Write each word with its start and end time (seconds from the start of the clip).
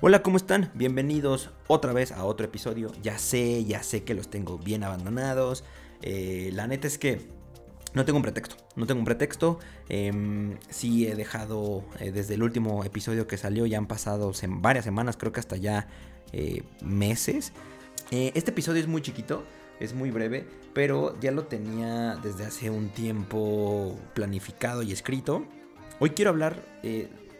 Hola, 0.00 0.22
¿cómo 0.22 0.36
están? 0.36 0.70
Bienvenidos 0.74 1.50
otra 1.66 1.92
vez 1.92 2.12
a 2.12 2.24
otro 2.24 2.46
episodio. 2.46 2.92
Ya 3.02 3.18
sé, 3.18 3.64
ya 3.64 3.82
sé 3.82 4.04
que 4.04 4.14
los 4.14 4.30
tengo 4.30 4.56
bien 4.56 4.84
abandonados. 4.84 5.64
Eh, 6.02 6.50
la 6.52 6.68
neta 6.68 6.86
es 6.86 6.98
que 6.98 7.26
no 7.94 8.04
tengo 8.04 8.18
un 8.18 8.22
pretexto, 8.22 8.54
no 8.76 8.86
tengo 8.86 9.00
un 9.00 9.04
pretexto. 9.04 9.58
Eh, 9.88 10.56
sí 10.70 11.08
he 11.08 11.16
dejado 11.16 11.82
eh, 11.98 12.12
desde 12.12 12.34
el 12.34 12.44
último 12.44 12.84
episodio 12.84 13.26
que 13.26 13.36
salió, 13.36 13.66
ya 13.66 13.78
han 13.78 13.88
pasado 13.88 14.30
varias 14.46 14.84
semanas, 14.84 15.16
creo 15.16 15.32
que 15.32 15.40
hasta 15.40 15.56
ya 15.56 15.88
eh, 16.32 16.62
meses. 16.80 17.52
este 18.12 18.52
episodio 18.52 18.80
es 18.80 18.86
muy 18.86 19.02
chiquito, 19.02 19.42
es 19.80 19.94
muy 19.94 20.12
breve, 20.12 20.46
pero 20.74 21.18
ya 21.18 21.32
lo 21.32 21.46
tenía 21.46 22.14
desde 22.22 22.44
hace 22.44 22.70
un 22.70 22.90
tiempo 22.90 23.98
planificado 24.14 24.82
y 24.84 24.92
escrito. 24.92 25.44
Hoy 25.98 26.10
quiero 26.10 26.30
hablar 26.30 26.62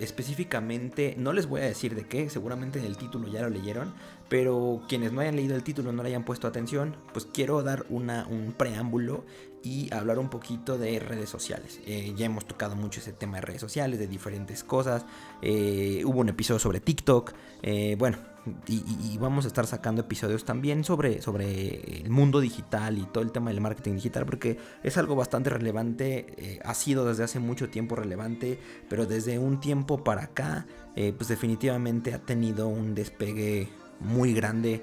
específicamente, 0.01 1.15
no 1.19 1.33
les 1.33 1.47
voy 1.47 1.61
a 1.61 1.65
decir 1.65 1.95
de 1.95 2.07
qué, 2.07 2.31
seguramente 2.31 2.79
en 2.79 2.85
el 2.85 2.97
título 2.97 3.29
ya 3.29 3.43
lo 3.43 3.51
leyeron, 3.51 3.95
pero 4.29 4.83
quienes 4.89 5.13
no 5.13 5.21
hayan 5.21 5.37
leído 5.37 5.57
el 5.57 5.63
título, 5.63 5.93
no 5.93 6.03
le 6.03 6.11
hayan 6.11 6.25
puesto 6.25 6.47
atención, 6.47 6.97
pues 7.13 7.27
quiero 7.27 7.63
dar 7.63 7.87
una, 7.89 8.27
un 8.27 8.53
preámbulo 8.53 9.25
y 9.63 9.93
hablar 9.93 10.19
un 10.19 10.29
poquito 10.29 10.79
de 10.79 10.99
redes 10.99 11.29
sociales. 11.29 11.81
Eh, 11.87 12.13
ya 12.17 12.27
hemos 12.27 12.47
tocado 12.47 12.77
mucho 12.77 13.01
ese 13.01 13.13
tema 13.13 13.37
de 13.37 13.43
redes 13.43 13.61
sociales, 13.61 13.99
de 13.99 14.07
diferentes 14.07 14.65
cosas. 14.65 15.05
Eh, 15.43 16.03
hubo 16.05 16.21
un 16.21 16.29
episodio 16.29 16.59
sobre 16.59 16.81
TikTok. 16.81 17.33
Eh, 17.63 17.97
bueno, 17.99 18.19
y, 18.67 19.19
vamos 19.19 19.45
a 19.45 19.49
estar 19.49 19.67
sacando 19.67 20.01
episodios 20.01 20.45
también 20.45 20.83
sobre, 20.83 21.21
sobre 21.21 22.01
el 22.01 22.09
mundo 22.09 22.41
digital 22.41 22.97
y 22.97 23.05
todo 23.05 23.23
el 23.23 23.31
tema 23.31 23.51
del 23.51 23.61
marketing 23.61 23.95
digital, 23.95 24.25
porque 24.25 24.57
es 24.83 24.97
algo 24.97 25.17
bastante 25.17 25.51
relevante. 25.51 26.61
ha 26.65 26.73
sido 26.73 27.05
desde 27.05 27.25
hace 27.25 27.41
mucho 27.41 27.69
tiempo 27.69 27.95
relevante, 27.95 28.59
pero 28.89 29.05
desde 29.05 29.39
un 29.39 29.61
tiempo 29.61 30.03
para 30.03 30.23
acá, 30.23 30.67
pues 30.95 31.29
definitivamente 31.29 32.15
ha 32.15 32.21
tenido 32.21 32.69
un 32.69 32.95
despegue 32.95 33.69
muy 34.01 34.33
grande 34.33 34.83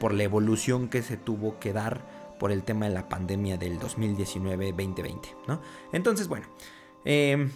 por 0.00 0.12
la 0.12 0.24
evolución 0.24 0.88
que 0.88 1.02
se 1.02 1.16
tuvo 1.16 1.60
que 1.60 1.72
dar 1.72 2.21
por 2.42 2.50
el 2.50 2.64
tema 2.64 2.88
de 2.88 2.92
la 2.92 3.08
pandemia 3.08 3.56
del 3.56 3.78
2019-2020, 3.78 5.36
¿no? 5.46 5.62
Entonces, 5.92 6.26
bueno, 6.26 6.48
em, 7.04 7.50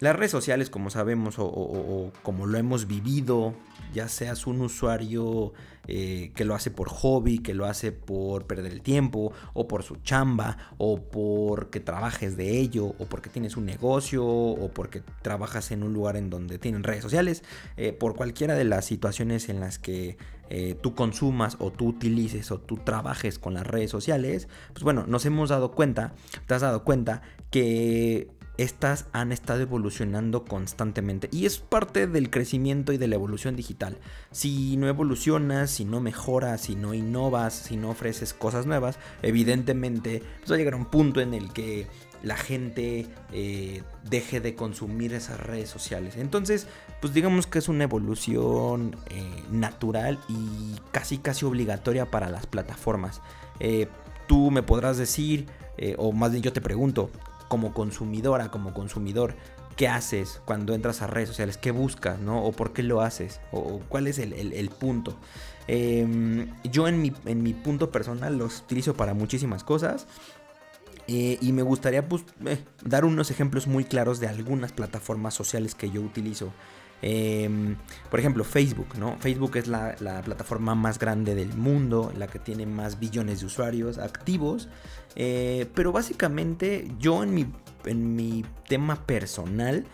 las 0.00 0.16
redes 0.16 0.32
sociales, 0.32 0.68
como 0.68 0.90
sabemos 0.90 1.36
o, 1.38 2.10
como 2.24 2.46
lo 2.46 2.58
hemos 2.58 2.88
vivido, 2.88 3.54
ya 3.94 4.08
seas 4.08 4.48
un 4.48 4.62
usuario 4.62 5.52
eh, 5.86 6.32
que 6.34 6.44
lo 6.44 6.56
hace 6.56 6.72
por 6.72 6.88
hobby, 6.88 7.38
que 7.38 7.54
lo 7.54 7.66
hace 7.66 7.92
por 7.92 8.48
perder 8.48 8.72
el 8.72 8.82
tiempo, 8.82 9.32
o 9.54 9.68
por 9.68 9.84
su 9.84 9.94
chamba, 10.02 10.58
o 10.76 11.00
porque 11.00 11.78
trabajes 11.78 12.36
de 12.36 12.58
ello, 12.58 12.96
o 12.98 13.06
porque 13.06 13.30
tienes 13.30 13.56
un 13.56 13.64
negocio, 13.64 14.26
o 14.26 14.68
porque 14.72 15.04
trabajas 15.22 15.70
en 15.70 15.84
un 15.84 15.92
lugar 15.92 16.16
en 16.16 16.30
donde 16.30 16.58
tienen 16.58 16.82
redes 16.82 17.04
sociales, 17.04 17.44
eh, 17.76 17.92
por 17.92 18.16
cualquiera 18.16 18.56
de 18.56 18.64
las 18.64 18.86
situaciones 18.86 19.48
en 19.48 19.60
las 19.60 19.78
que 19.78 20.18
eh, 20.50 20.76
tú 20.80 20.94
consumas 20.94 21.56
o 21.58 21.70
tú 21.70 21.88
utilices 21.88 22.50
o 22.50 22.58
tú 22.58 22.76
trabajes 22.76 23.38
con 23.38 23.54
las 23.54 23.66
redes 23.66 23.90
sociales, 23.90 24.48
pues 24.72 24.82
bueno, 24.84 25.04
nos 25.06 25.26
hemos 25.26 25.48
dado 25.48 25.72
cuenta, 25.72 26.14
te 26.46 26.54
has 26.54 26.62
dado 26.62 26.84
cuenta 26.84 27.22
que 27.50 28.28
estas 28.58 29.06
han 29.12 29.32
estado 29.32 29.60
evolucionando 29.60 30.44
constantemente 30.44 31.28
y 31.30 31.46
es 31.46 31.58
parte 31.58 32.06
del 32.06 32.30
crecimiento 32.30 32.92
y 32.92 32.98
de 32.98 33.08
la 33.08 33.14
evolución 33.14 33.56
digital. 33.56 33.98
Si 34.30 34.76
no 34.76 34.88
evolucionas, 34.88 35.70
si 35.70 35.84
no 35.84 36.00
mejoras, 36.00 36.62
si 36.62 36.74
no 36.74 36.94
innovas, 36.94 37.54
si 37.54 37.76
no 37.76 37.90
ofreces 37.90 38.32
cosas 38.32 38.66
nuevas, 38.66 38.98
evidentemente 39.22 40.22
pues 40.38 40.50
va 40.50 40.54
a 40.54 40.58
llegar 40.58 40.74
un 40.74 40.86
punto 40.86 41.20
en 41.20 41.34
el 41.34 41.52
que 41.52 41.86
la 42.26 42.36
gente 42.36 43.06
eh, 43.32 43.82
deje 44.02 44.40
de 44.40 44.56
consumir 44.56 45.14
esas 45.14 45.38
redes 45.38 45.70
sociales. 45.70 46.16
Entonces, 46.16 46.66
pues 47.00 47.14
digamos 47.14 47.46
que 47.46 47.60
es 47.60 47.68
una 47.68 47.84
evolución 47.84 48.96
eh, 49.10 49.44
natural 49.52 50.18
y 50.28 50.74
casi 50.90 51.18
casi 51.18 51.44
obligatoria 51.44 52.10
para 52.10 52.28
las 52.28 52.46
plataformas. 52.46 53.22
Eh, 53.60 53.86
tú 54.26 54.50
me 54.50 54.64
podrás 54.64 54.98
decir, 54.98 55.46
o 55.98 56.10
más 56.10 56.32
bien 56.32 56.42
yo 56.42 56.52
te 56.52 56.60
pregunto, 56.60 57.10
como 57.46 57.72
consumidora, 57.72 58.50
como 58.50 58.74
consumidor, 58.74 59.36
¿qué 59.76 59.86
haces 59.86 60.40
cuando 60.44 60.74
entras 60.74 61.02
a 61.02 61.06
redes 61.06 61.28
sociales? 61.28 61.58
¿Qué 61.58 61.70
buscas? 61.70 62.18
¿no? 62.18 62.42
¿O 62.42 62.50
por 62.50 62.72
qué 62.72 62.82
lo 62.82 63.02
haces? 63.02 63.40
¿O 63.52 63.80
cuál 63.88 64.08
es 64.08 64.18
el, 64.18 64.70
punto? 64.70 65.16
Em, 65.68 66.52
yo 66.64 66.88
en 66.88 67.00
mi, 67.00 67.12
en 67.24 67.44
mi 67.44 67.54
punto 67.54 67.92
personal 67.92 68.36
los 68.36 68.62
utilizo 68.62 68.94
para 68.94 69.14
muchísimas 69.14 69.62
cosas. 69.62 70.08
Eh, 71.08 71.38
y 71.40 71.52
me 71.52 71.62
gustaría 71.62 72.08
pues, 72.08 72.24
eh, 72.44 72.58
dar 72.84 73.04
unos 73.04 73.30
ejemplos 73.30 73.66
muy 73.66 73.84
claros 73.84 74.18
de 74.18 74.28
algunas 74.28 74.72
plataformas 74.72 75.34
sociales 75.34 75.74
que 75.74 75.90
yo 75.90 76.00
utilizo. 76.02 76.52
Em, 77.02 77.76
por 78.10 78.18
ejemplo, 78.18 78.42
Facebook, 78.42 78.96
¿no? 78.98 79.16
Facebook 79.20 79.56
es 79.56 79.68
la, 79.68 79.94
plataforma 80.24 80.74
más 80.74 80.98
grande 80.98 81.34
del 81.34 81.54
mundo, 81.54 82.12
la 82.16 82.26
que 82.26 82.38
tiene 82.38 82.66
más 82.66 82.98
billones 82.98 83.40
de 83.40 83.46
usuarios 83.46 83.98
activos. 83.98 84.68
Eh, 85.14 85.66
pero 85.74 85.92
básicamente 85.92 86.90
yo 86.98 87.22
en 87.22 87.34
mi, 87.34 87.46
en 87.84 88.16
mi 88.16 88.44
tema 88.68 89.06
personal 89.06 89.84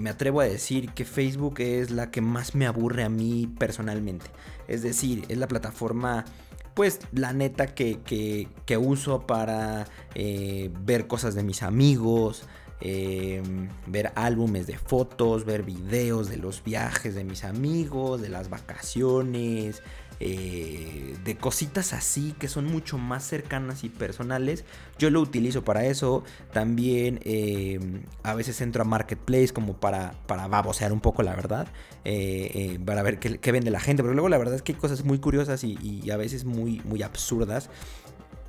me 0.00 0.10
atrevo 0.10 0.42
a 0.42 0.44
decir 0.44 0.90
que 0.90 1.06
Facebook 1.06 1.60
es 1.60 1.90
la 1.90 2.10
que 2.10 2.20
más 2.20 2.54
me 2.54 2.66
aburre 2.66 3.04
a 3.04 3.08
mí 3.08 3.50
personalmente. 3.58 4.26
Es 4.68 4.82
decir, 4.82 5.24
es 5.30 5.38
la 5.38 5.48
plataforma 5.48 6.26
pues 6.74 7.00
la 7.12 7.32
neta 7.32 7.68
que, 7.68 8.48
uso 8.80 9.26
para 9.26 9.86
eh, 10.14 10.70
ver 10.80 11.06
cosas 11.06 11.34
de 11.34 11.42
mis 11.42 11.62
amigos, 11.62 12.44
em, 12.84 13.68
ver 13.86 14.12
álbumes 14.16 14.66
de 14.66 14.76
fotos, 14.76 15.44
ver 15.44 15.62
videos 15.62 16.28
de 16.28 16.36
los 16.36 16.64
viajes 16.64 17.14
de 17.14 17.22
mis 17.22 17.44
amigos, 17.44 18.20
de 18.20 18.28
las 18.28 18.50
vacaciones, 18.50 19.82
eh, 20.24 21.16
de 21.24 21.36
cositas 21.36 21.92
así 21.92 22.32
que 22.38 22.46
son 22.46 22.66
mucho 22.66 22.98
más 22.98 23.24
cercanas 23.24 23.82
y 23.84 23.88
personales. 23.88 24.64
Yo 24.98 25.10
lo 25.10 25.20
utilizo 25.20 25.64
para 25.64 25.84
eso. 25.84 26.24
También 26.52 27.20
eh, 27.24 27.80
a 28.22 28.34
veces 28.34 28.60
entro 28.60 28.82
a 28.82 28.84
Marketplace 28.84 29.52
como 29.52 29.74
para, 29.74 30.12
para 30.26 30.46
babosear 30.48 30.92
un 30.92 31.00
poco, 31.00 31.22
la 31.22 31.34
verdad. 31.34 31.68
Eh, 32.04 32.78
para 32.84 33.02
ver 33.02 33.18
qué, 33.18 33.52
vende 33.52 33.70
la 33.70 33.80
gente. 33.80 34.02
Pero 34.02 34.14
luego 34.14 34.28
la 34.28 34.38
verdad 34.38 34.54
es 34.54 34.62
que 34.62 34.72
hay 34.72 34.78
cosas 34.78 35.04
muy 35.04 35.18
curiosas 35.18 35.64
y, 35.64 35.78
y 35.80 36.10
a 36.10 36.16
veces 36.16 36.44
muy, 36.44 36.80
muy 36.84 37.02
absurdas 37.02 37.68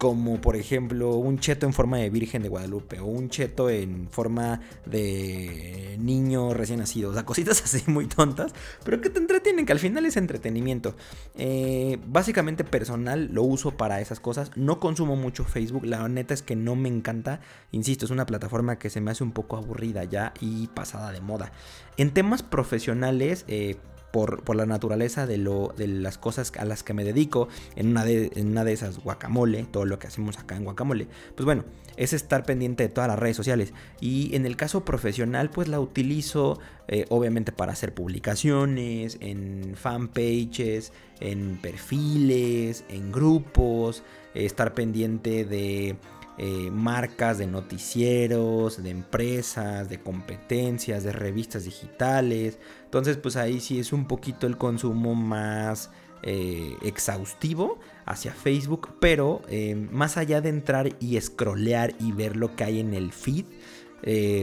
como 0.04 0.42
por 0.42 0.58
ejemplo 0.58 1.16
un 1.16 1.40
cheto 1.40 1.66
en 1.66 1.72
forma 1.72 1.96
de 1.96 2.10
Virgen 2.10 2.44
de 2.44 2.50
Guadalupe 2.50 3.00
o 3.00 3.06
un 3.06 3.30
cheto 3.30 3.70
en 3.70 4.10
forma 4.10 4.60
de 4.86 5.96
niño 5.98 6.54
recién 6.54 6.80
nacido, 6.80 7.12
o 7.12 7.14
sea, 7.14 7.24
cositas 7.24 7.62
así 7.64 7.90
muy 7.90 8.08
tontas, 8.08 8.52
pero 8.84 9.00
que 9.00 9.10
te 9.10 9.20
entretienen, 9.20 9.66
que 9.66 9.72
al 9.72 9.80
final 9.80 10.06
es 10.06 10.18
entretenimiento. 10.18 10.94
Eh, 11.38 12.00
básicamente 12.06 12.66
personal 12.66 13.30
lo 13.32 13.44
uso 13.44 13.78
para 13.78 14.02
esas 14.02 14.20
cosas, 14.20 14.52
no 14.58 14.82
consumo 14.82 15.16
mucho 15.16 15.46
Facebook, 15.46 15.86
la 15.86 16.06
neta 16.10 16.34
es 16.34 16.42
que 16.42 16.58
no 16.58 16.76
me 16.76 16.90
encanta, 16.90 17.40
insisto, 17.72 18.04
es 18.04 18.12
una 18.12 18.26
plataforma 18.26 18.78
que 18.78 18.90
se 18.90 19.00
me 19.00 19.10
hace 19.10 19.24
un 19.24 19.32
poco 19.32 19.56
aburrida 19.56 20.04
ya 20.04 20.34
y 20.42 20.68
pasada 20.68 21.14
de 21.14 21.22
moda. 21.22 21.54
En 21.96 22.12
temas 22.12 22.44
profesionales, 22.44 23.46
eh, 23.48 23.78
por, 24.14 24.56
la 24.56 24.68
naturaleza 24.68 25.26
de, 25.26 25.40
lo, 25.40 25.74
de 25.76 25.88
las 25.88 26.20
cosas 26.20 26.52
a 26.60 26.66
las 26.66 26.84
que 26.84 26.94
me 26.94 27.04
dedico, 27.04 27.48
en 27.76 27.88
una, 27.88 28.06
de, 28.06 28.30
en 28.36 28.50
una 28.50 28.64
de 28.64 28.72
esas 28.72 29.00
guacamole, 29.00 29.64
todo 29.64 29.86
lo 29.86 29.98
que 29.98 30.06
hacemos 30.06 30.38
acá 30.38 30.56
en 30.56 30.66
guacamole, 30.66 31.08
pues 31.36 31.46
bueno, 31.46 31.66
es 31.98 32.14
estar 32.14 32.46
pendiente 32.46 32.84
de 32.84 32.90
todas 32.90 33.08
las 33.08 33.18
redes 33.18 33.36
sociales. 33.36 33.74
Y 34.00 34.36
en 34.36 34.46
el 34.46 34.56
caso 34.56 34.86
profesional, 34.86 35.50
pues 35.50 35.68
la 35.68 35.80
utilizo 35.80 36.60
eh, 36.88 37.08
obviamente 37.10 37.52
para 37.52 37.74
hacer 37.74 37.96
publicaciones, 37.96 39.18
en 39.20 39.74
fanpages, 39.76 40.94
en 41.20 41.58
perfiles, 41.60 42.86
en 42.90 43.12
grupos, 43.12 44.04
estar 44.36 44.76
pendiente 44.76 45.44
de 45.44 45.96
eh, 46.38 46.72
marcas 46.72 47.38
de 47.38 47.46
noticieros, 47.46 48.82
de 48.82 48.90
empresas, 48.90 49.88
de 49.88 50.00
competencias, 50.00 51.04
de 51.04 51.12
revistas 51.12 51.66
digitales. 51.66 52.58
Entonces, 52.86 53.18
pues 53.18 53.36
ahí 53.36 53.60
sí 53.60 53.80
es 53.80 53.94
un 53.94 54.08
poquito 54.08 54.48
el 54.48 54.58
consumo 54.58 55.14
más 55.14 55.92
eh, 56.24 56.76
exhaustivo 56.82 57.80
hacia 58.06 58.34
Facebook, 58.34 58.96
pero 59.00 59.42
eh, 59.48 59.76
más 59.76 60.18
allá 60.18 60.42
de 60.42 60.50
entrar 60.50 60.90
y 61.00 61.22
scrollear 61.22 61.94
y 62.00 62.12
ver 62.14 62.36
lo 62.36 62.56
que 62.56 62.64
hay 62.64 62.80
en 62.80 62.94
el 62.94 63.12
feed, 63.12 63.46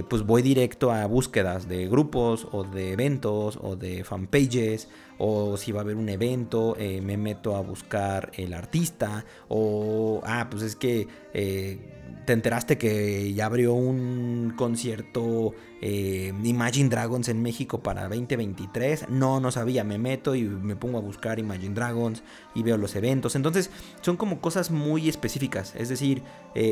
pues 0.08 0.22
voy 0.22 0.40
directo 0.40 0.90
a 0.90 1.04
búsquedas 1.04 1.69
de 1.69 1.87
grupos 1.87 2.48
o 2.50 2.64
de 2.64 2.92
eventos 2.92 3.58
o 3.60 3.76
de 3.76 4.04
fanpages 4.04 4.88
o 5.22 5.58
si 5.58 5.70
va 5.70 5.81
a 5.81 5.82
haber 5.82 5.96
un 5.96 6.08
evento, 6.08 6.75
eh, 6.78 7.02
me 7.02 7.19
meto 7.19 7.55
a 7.55 7.61
buscar 7.61 8.32
el 8.37 8.55
artista, 8.55 9.26
o, 9.49 10.22
ah, 10.25 10.49
pues 10.50 10.62
es 10.62 10.76
que 10.76 11.08
eh, 11.34 11.78
te 12.25 12.32
enteraste 12.32 12.78
que 12.78 13.34
ya 13.34 13.44
abrió 13.44 13.75
un 13.75 14.55
concierto 14.56 15.52
eh, 15.82 16.32
Imagine 16.43 16.88
Dragons 16.88 17.28
en 17.28 17.43
México 17.43 17.82
para 17.82 18.05
2023. 18.05 19.11
No, 19.11 19.40
no 19.40 19.50
sabía, 19.50 19.84
me 19.84 19.99
meto 19.99 20.34
y 20.34 20.44
me 20.44 20.75
pongo 20.75 20.96
a 20.96 21.02
buscar 21.02 21.38
Imagine 21.38 21.75
Dragons 21.75 22.23
y 22.55 22.62
veo 22.62 22.78
los 22.78 22.96
eventos. 22.96 23.37
Entonces 23.37 23.70
son 24.00 24.16
como 24.16 24.40
cosas 24.40 24.70
muy 24.70 25.08
específicas. 25.08 25.75
Es 25.76 25.90
decir, 25.90 26.23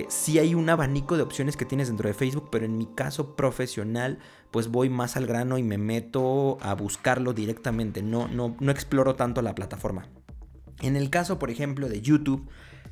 sí 0.09 0.39
hay 0.39 0.55
un 0.55 0.69
abanico 0.71 1.17
de 1.17 1.23
opciones 1.23 1.56
que 1.56 1.65
tienes 1.65 1.89
dentro 1.89 2.09
de 2.09 2.15
Facebook, 2.15 2.49
pero 2.51 2.65
en 2.65 2.79
mi 2.79 2.87
caso 2.87 3.35
profesional, 3.37 4.19
pues 4.50 4.69
voy 4.69 4.89
más 4.89 5.17
al 5.17 5.27
grano 5.27 5.59
y 5.59 5.62
me 5.62 5.79
meto 5.79 6.59
a 6.61 6.75
buscarlo 6.75 7.33
directamente. 7.33 8.03
No, 8.03 8.29
no, 8.29 8.56
no 8.61 8.71
exploro 8.71 9.15
tanto 9.15 9.43
la 9.43 9.55
plataforma. 9.55 10.09
En 10.81 10.97
el 10.97 11.11
caso, 11.11 11.39
por 11.39 11.50
ejemplo, 11.50 11.89
de 11.89 12.00
YouTube, 12.00 12.49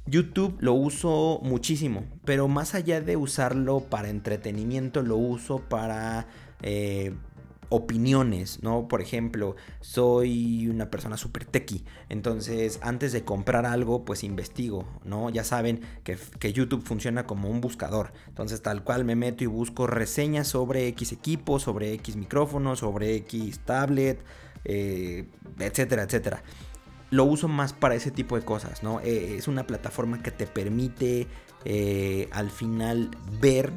YouTube 0.06 0.56
lo 0.60 0.74
uso 0.74 1.40
muchísimo, 1.42 2.04
pero 2.24 2.48
más 2.48 2.74
allá 2.74 3.00
de 3.00 3.16
usarlo 3.16 3.80
para 3.80 4.08
entretenimiento, 4.08 5.02
lo 5.02 5.16
uso 5.16 5.60
para 5.60 6.26
eh, 6.62 7.14
opiniones, 7.68 8.62
¿no? 8.62 8.88
Por 8.88 9.00
ejemplo, 9.00 9.56
soy 9.80 10.68
una 10.68 10.90
persona 10.90 11.16
súper 11.16 11.44
techie, 11.44 11.84
entonces 12.08 12.78
antes 12.82 13.12
de 13.12 13.24
comprar 13.24 13.66
algo, 13.66 14.04
pues 14.04 14.24
investigo, 14.24 14.86
¿no? 15.04 15.30
Ya 15.30 15.44
saben 15.44 15.80
que, 16.04 16.16
YouTube 16.52 16.84
funciona 16.84 17.26
como 17.26 17.50
un 17.50 17.60
buscador, 17.60 18.12
entonces 18.28 18.62
tal 18.62 18.84
cual 18.84 19.04
me 19.04 19.16
meto 19.16 19.44
y 19.44 19.48
busco 19.48 19.86
reseñas 19.86 20.48
sobre 20.48 20.86
X 20.88 21.12
equipo, 21.12 21.58
sobre 21.58 21.92
X 21.94 22.16
micrófono, 22.16 22.76
sobre 22.76 23.16
X 23.16 23.60
tablet, 23.64 24.22
eh, 24.64 25.26
etcétera, 25.58 26.04
etcétera. 26.04 26.42
Lo 27.10 27.24
uso 27.24 27.48
más 27.48 27.72
para 27.72 27.94
ese 27.94 28.10
tipo 28.10 28.36
de 28.36 28.44
cosas, 28.44 28.82
¿no? 28.82 29.00
Eh, 29.00 29.36
es 29.38 29.48
una 29.48 29.66
plataforma 29.66 30.22
que 30.22 30.30
te 30.30 30.46
permite 30.46 31.26
eh, 31.64 32.28
al 32.30 32.50
final 32.50 33.10
ver 33.40 33.72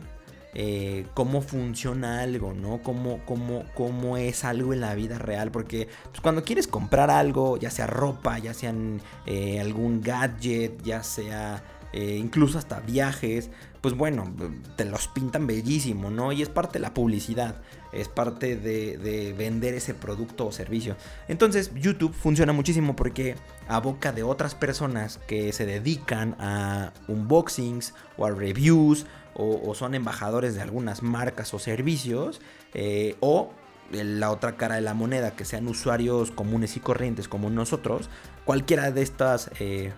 eh, 0.53 1.05
cómo 1.13 1.41
funciona 1.41 2.21
algo, 2.21 2.53
¿no? 2.53 2.81
Cómo, 2.81 3.19
cómo, 3.25 3.65
cómo, 3.75 4.17
es 4.17 4.43
algo 4.43 4.73
en 4.73 4.81
la 4.81 4.95
vida 4.95 5.17
real. 5.17 5.51
Porque 5.51 5.87
pues, 6.09 6.21
cuando 6.21 6.43
quieres 6.43 6.67
comprar 6.67 7.11
algo, 7.11 7.57
ya 7.57 7.69
sea 7.69 7.87
ropa, 7.87 8.39
ya 8.39 8.53
sean 8.53 9.01
eh, 9.25 9.59
algún 9.59 10.01
gadget, 10.01 10.81
ya 10.83 11.03
sea 11.03 11.63
eh, 11.91 12.17
incluso 12.17 12.57
hasta 12.57 12.79
viajes, 12.81 13.49
pues 13.81 13.95
bueno, 13.95 14.33
te 14.75 14.85
los 14.85 15.07
pintan 15.07 15.47
bellísimo, 15.47 16.09
¿no? 16.09 16.31
Y 16.31 16.41
es 16.41 16.49
parte 16.49 16.73
de 16.73 16.79
la 16.79 16.93
publicidad, 16.93 17.61
es 17.93 18.07
parte 18.07 18.55
de, 18.55 18.97
de, 18.97 19.33
vender 19.33 19.73
ese 19.73 19.93
producto 19.93 20.47
o 20.47 20.51
servicio. 20.51 20.95
Entonces 21.27 21.71
YouTube 21.75 22.13
funciona 22.13 22.53
muchísimo 22.53 22.95
porque 22.95 23.35
a 23.67 23.79
boca 23.79 24.11
de 24.11 24.23
otras 24.23 24.55
personas 24.55 25.19
que 25.27 25.53
se 25.53 25.65
dedican 25.65 26.35
a 26.39 26.91
unboxings 27.07 27.93
o 28.17 28.25
a 28.25 28.31
reviews 28.31 29.05
o, 29.41 29.73
son 29.73 29.95
embajadores 29.95 30.55
de 30.55 30.61
algunas 30.61 31.01
marcas 31.01 31.53
o 31.53 31.59
servicios, 31.59 32.41
eh, 32.73 33.15
o 33.21 33.51
la 33.91 34.31
otra 34.31 34.57
cara 34.57 34.75
de 34.75 34.81
la 34.81 34.93
moneda, 34.93 35.31
que 35.31 35.45
sean 35.45 35.67
usuarios 35.67 36.31
comunes 36.31 36.75
y 36.75 36.79
corrientes 36.79 37.27
como 37.27 37.49
nosotros, 37.49 38.09
cualquiera 38.43 38.91
de 38.91 39.01
estas 39.01 39.49
eh, 39.59 39.93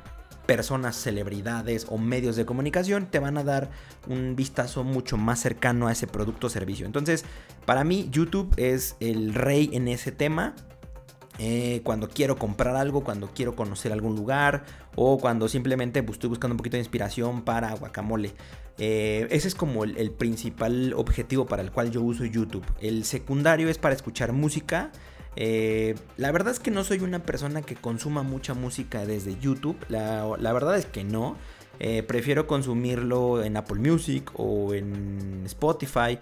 personas, 0.46 0.96
celebridades 0.96 1.86
o 1.90 1.98
medios 1.98 2.36
de 2.36 2.46
comunicación 2.46 3.08
te 3.08 3.20
van 3.20 3.38
a 3.38 3.44
dar 3.44 3.70
un 4.08 4.36
vistazo 4.36 4.84
mucho 4.84 5.18
más 5.18 5.40
cercano 5.40 5.88
a 5.88 5.92
ese 5.92 6.08
producto 6.08 6.48
o 6.48 6.50
servicio. 6.50 6.86
Entonces, 6.86 7.26
para 7.66 7.84
mí 7.84 8.10
YouTube 8.12 8.54
es 8.58 8.96
el 9.00 9.34
rey 9.34 9.70
en 9.74 9.88
ese 9.88 10.12
tema. 10.12 10.56
Eh, 11.40 11.82
cuando 11.84 12.08
quiero 12.08 12.36
comprar 12.36 12.76
algo, 12.76 13.04
cuando 13.04 13.32
quiero 13.34 13.56
conocer 13.56 13.92
algún 13.92 14.16
lugar 14.16 14.64
o 14.96 15.18
cuando 15.18 15.48
simplemente 15.48 16.04
pues, 16.04 16.18
estoy 16.18 16.30
buscando 16.30 16.54
un 16.54 16.58
poquito 16.58 16.78
de 16.78 16.82
inspiración 16.82 17.42
para 17.42 17.74
guacamole. 17.74 18.34
Eh, 18.78 19.28
ese 19.32 19.48
es 19.48 19.56
como 19.56 19.84
el, 19.84 20.12
principal 20.12 20.94
objetivo 20.96 21.46
para 21.46 21.62
el 21.62 21.72
cual 21.72 21.92
yo 21.92 22.02
uso 22.02 22.26
YouTube. 22.26 22.66
El 22.80 23.06
secundario 23.06 23.70
es 23.70 23.78
para 23.78 23.96
escuchar 23.96 24.34
música. 24.34 24.92
Eh, 25.36 25.96
la 26.18 26.32
verdad 26.32 26.52
es 26.52 26.60
que 26.60 26.72
no 26.72 26.84
soy 26.84 27.00
una 27.00 27.20
persona 27.20 27.62
que 27.62 27.76
consuma 27.76 28.24
mucha 28.24 28.54
música 28.54 29.06
desde 29.06 29.40
YouTube. 29.40 29.78
La, 29.90 30.54
verdad 30.54 30.78
es 30.78 30.86
que 30.86 31.04
no. 31.04 31.38
Eh, 31.80 32.04
prefiero 32.04 32.46
consumirlo 32.46 33.44
en 33.44 33.58
Apple 33.58 33.80
Music 33.80 34.32
o 34.36 34.74
en 34.74 35.44
Spotify. 35.46 36.20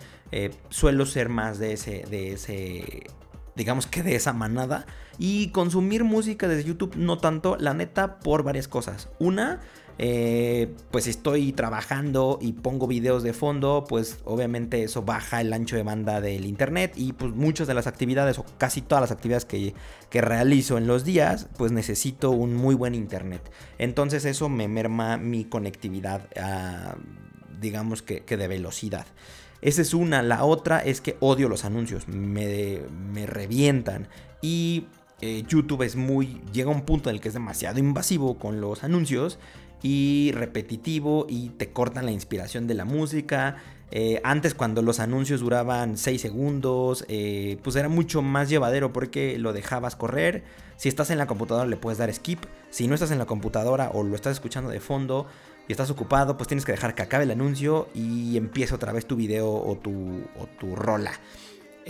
suelo 0.70 1.06
ser 1.06 1.30
más 1.30 1.60
de 1.60 1.74
ese, 1.74 2.06
de 2.10 2.34
ese, 2.34 3.08
digamos 3.56 3.88
que 3.88 4.04
de 4.04 4.16
esa 4.16 4.34
manada. 4.34 4.86
Y 5.18 5.50
consumir 5.50 6.06
música 6.06 6.48
desde 6.48 6.64
YouTube 6.64 6.96
no 6.96 7.18
tanto, 7.18 7.58
la 7.58 7.74
neta, 7.74 8.20
por 8.20 8.44
varias 8.44 8.68
cosas. 8.68 9.10
Una, 9.20 9.60
eh, 10.02 10.74
pues 10.92 11.08
estoy 11.08 11.52
trabajando 11.52 12.40
y 12.42 12.54
pongo 12.54 12.88
videos 12.88 13.22
de 13.22 13.34
fondo, 13.34 13.84
pues 13.88 14.20
obviamente 14.24 14.82
eso 14.82 15.02
baja 15.02 15.42
el 15.42 15.52
ancho 15.52 15.76
de 15.76 15.84
banda 15.84 16.22
del 16.22 16.46
internet 16.46 16.94
y 16.96 17.12
pues 17.12 17.36
muchas 17.36 17.68
de 17.68 17.74
las 17.74 17.86
actividades 17.86 18.40
o 18.40 18.46
casi 18.58 18.82
todas 18.82 19.02
las 19.02 19.12
actividades 19.12 19.44
que, 19.44 19.74
realizo 20.22 20.78
en 20.78 20.88
los 20.88 21.04
días, 21.04 21.50
pues 21.58 21.74
necesito 21.74 22.32
un 22.32 22.54
muy 22.54 22.76
buen 22.76 22.96
internet. 22.96 23.52
Entonces 23.78 24.24
eso 24.24 24.48
me 24.48 24.70
merma 24.70 25.18
mi 25.18 25.44
conectividad, 25.44 26.30
digamos 27.60 28.02
que, 28.02 28.22
de 28.22 28.48
velocidad. 28.48 29.06
Esa 29.62 29.82
es 29.82 29.94
una. 29.94 30.24
La 30.24 30.46
otra 30.46 30.80
es 30.80 31.02
que 31.02 31.18
odio 31.20 31.50
los 31.50 31.66
anuncios. 31.66 32.08
Me, 32.08 32.80
me 33.12 33.26
revientan. 33.26 34.08
Y 34.42 34.86
eh, 35.20 35.44
YouTube 35.46 35.84
es 35.84 35.98
muy. 35.98 36.42
Llega 36.54 36.72
a 36.72 36.74
un 36.74 36.84
punto 36.84 37.10
en 37.10 37.18
el 37.18 37.22
que 37.22 37.28
es 37.28 37.34
demasiado 37.34 37.80
invasivo 37.80 38.38
con 38.38 38.62
los 38.62 38.86
anuncios 38.86 39.38
y 39.82 40.32
repetitivo 40.34 41.26
y 41.30 41.50
te 41.50 41.72
cortan 41.72 42.06
la 42.06 42.12
inspiración 42.12 42.68
de 42.68 42.74
la 42.74 42.86
música. 42.86 43.58
Eh, 43.92 44.22
antes 44.24 44.54
cuando 44.54 44.82
los 44.82 45.00
anuncios 45.00 45.40
duraban 45.40 45.98
6 45.98 46.22
segundos, 46.22 47.06
eh, 47.08 47.58
pues 47.64 47.76
era 47.76 47.90
mucho 47.90 48.22
más 48.22 48.50
llevadero 48.50 48.94
porque 48.94 49.38
lo 49.40 49.54
dejabas 49.54 49.96
correr. 49.96 50.44
Si 50.78 50.90
estás 50.90 51.10
en 51.10 51.18
la 51.18 51.28
computadora 51.28 51.66
le 51.66 51.78
puedes 51.78 51.98
dar 51.98 52.14
skip. 52.14 52.46
Si 52.70 52.88
no 52.88 52.94
estás 52.94 53.12
en 53.12 53.18
la 53.18 53.26
computadora 53.26 53.90
o 53.94 54.04
lo 54.04 54.16
estás 54.16 54.34
escuchando 54.34 54.70
de 54.70 54.80
fondo 54.80 55.26
y 55.68 55.72
estás 55.72 55.90
ocupado, 55.90 56.38
pues 56.38 56.48
tienes 56.48 56.66
que 56.66 56.72
dejar 56.72 56.96
que 56.96 57.02
acabe 57.02 57.24
el 57.24 57.32
anuncio 57.32 57.90
y 57.94 58.38
empiece 58.38 58.76
otra 58.76 58.92
vez 58.92 59.06
tu 59.06 59.16
video 59.16 59.52
o 59.52 59.78
tu, 59.78 60.24
tu 60.60 60.76
rola. 60.76 61.12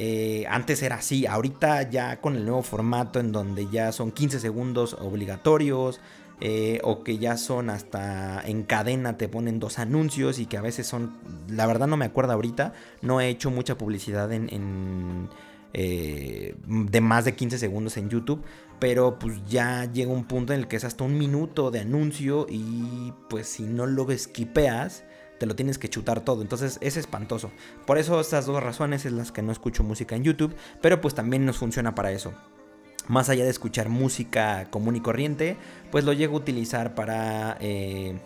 Eh, 0.02 0.46
antes 0.50 0.82
era 0.82 0.96
así, 0.96 1.26
ahorita 1.26 1.90
ya 1.90 2.22
con 2.22 2.38
el 2.38 2.46
nuevo 2.46 2.64
formato 2.64 3.20
en 3.20 3.34
donde 3.34 3.68
ya 3.70 3.92
son 3.92 4.12
15 4.12 4.40
segundos 4.40 4.94
obligatorios, 4.94 6.00
eh, 6.42 6.80
o 6.84 7.04
que 7.04 7.18
ya 7.18 7.36
son 7.36 7.70
hasta 7.70 8.42
en 8.46 8.64
cadena, 8.64 9.18
te 9.18 9.28
ponen 9.28 9.60
dos 9.60 9.78
anuncios 9.78 10.40
y 10.40 10.46
que 10.46 10.58
a 10.58 10.62
veces 10.62 10.88
son, 10.88 11.18
la 11.50 11.68
verdad 11.68 11.88
no 11.88 11.98
me 11.98 12.06
acuerdo 12.06 12.32
ahorita, 12.32 12.74
no 13.02 13.20
he 13.20 13.28
hecho 13.28 13.52
mucha 13.52 13.78
publicidad 13.78 14.32
en, 14.32 15.30
eh, 15.74 16.56
de 16.66 17.02
más 17.02 17.26
de 17.26 17.36
15 17.36 17.58
segundos 17.58 17.98
en 17.98 18.10
YouTube, 18.10 18.42
pero 18.80 19.20
pues 19.20 19.44
ya 19.50 19.92
llega 19.92 20.14
un 20.14 20.26
punto 20.26 20.54
en 20.54 20.62
el 20.62 20.68
que 20.70 20.78
es 20.78 20.86
hasta 20.86 21.04
un 21.04 21.18
minuto 21.18 21.72
de 21.72 21.82
anuncio 21.82 22.48
y 22.50 23.14
pues 23.30 23.48
si 23.48 23.64
no 23.64 23.86
lo 23.86 24.10
esquipeas, 24.10 25.04
te 25.40 25.46
lo 25.46 25.56
tienes 25.56 25.78
que 25.78 25.90
chutar 25.90 26.22
todo. 26.22 26.42
Entonces 26.42 26.78
es 26.82 26.96
espantoso. 26.96 27.52
Por 27.86 27.98
eso 27.98 28.20
estas 28.22 28.46
dos 28.46 28.64
razones 28.64 29.06
es 29.06 29.12
las 29.12 29.34
que 29.34 29.42
no 29.42 29.52
escucho 29.52 29.84
música 29.84 30.16
en 30.16 30.24
YouTube, 30.24 30.56
pero 30.82 31.02
pues 31.02 31.16
también 31.16 31.46
nos 31.46 31.58
funciona 31.58 31.96
para 31.96 32.12
eso 32.14 32.34
más 33.10 33.28
allá 33.28 33.44
de 33.44 33.50
escuchar 33.50 33.90
música 33.90 34.70
común 34.70 34.96
y 34.96 35.02
corriente, 35.02 35.58
pues 35.92 36.06
lo 36.06 36.14
llego 36.14 36.36
a 36.36 36.40
utilizar 36.40 36.96
para 36.96 37.58
eh, 37.60 38.20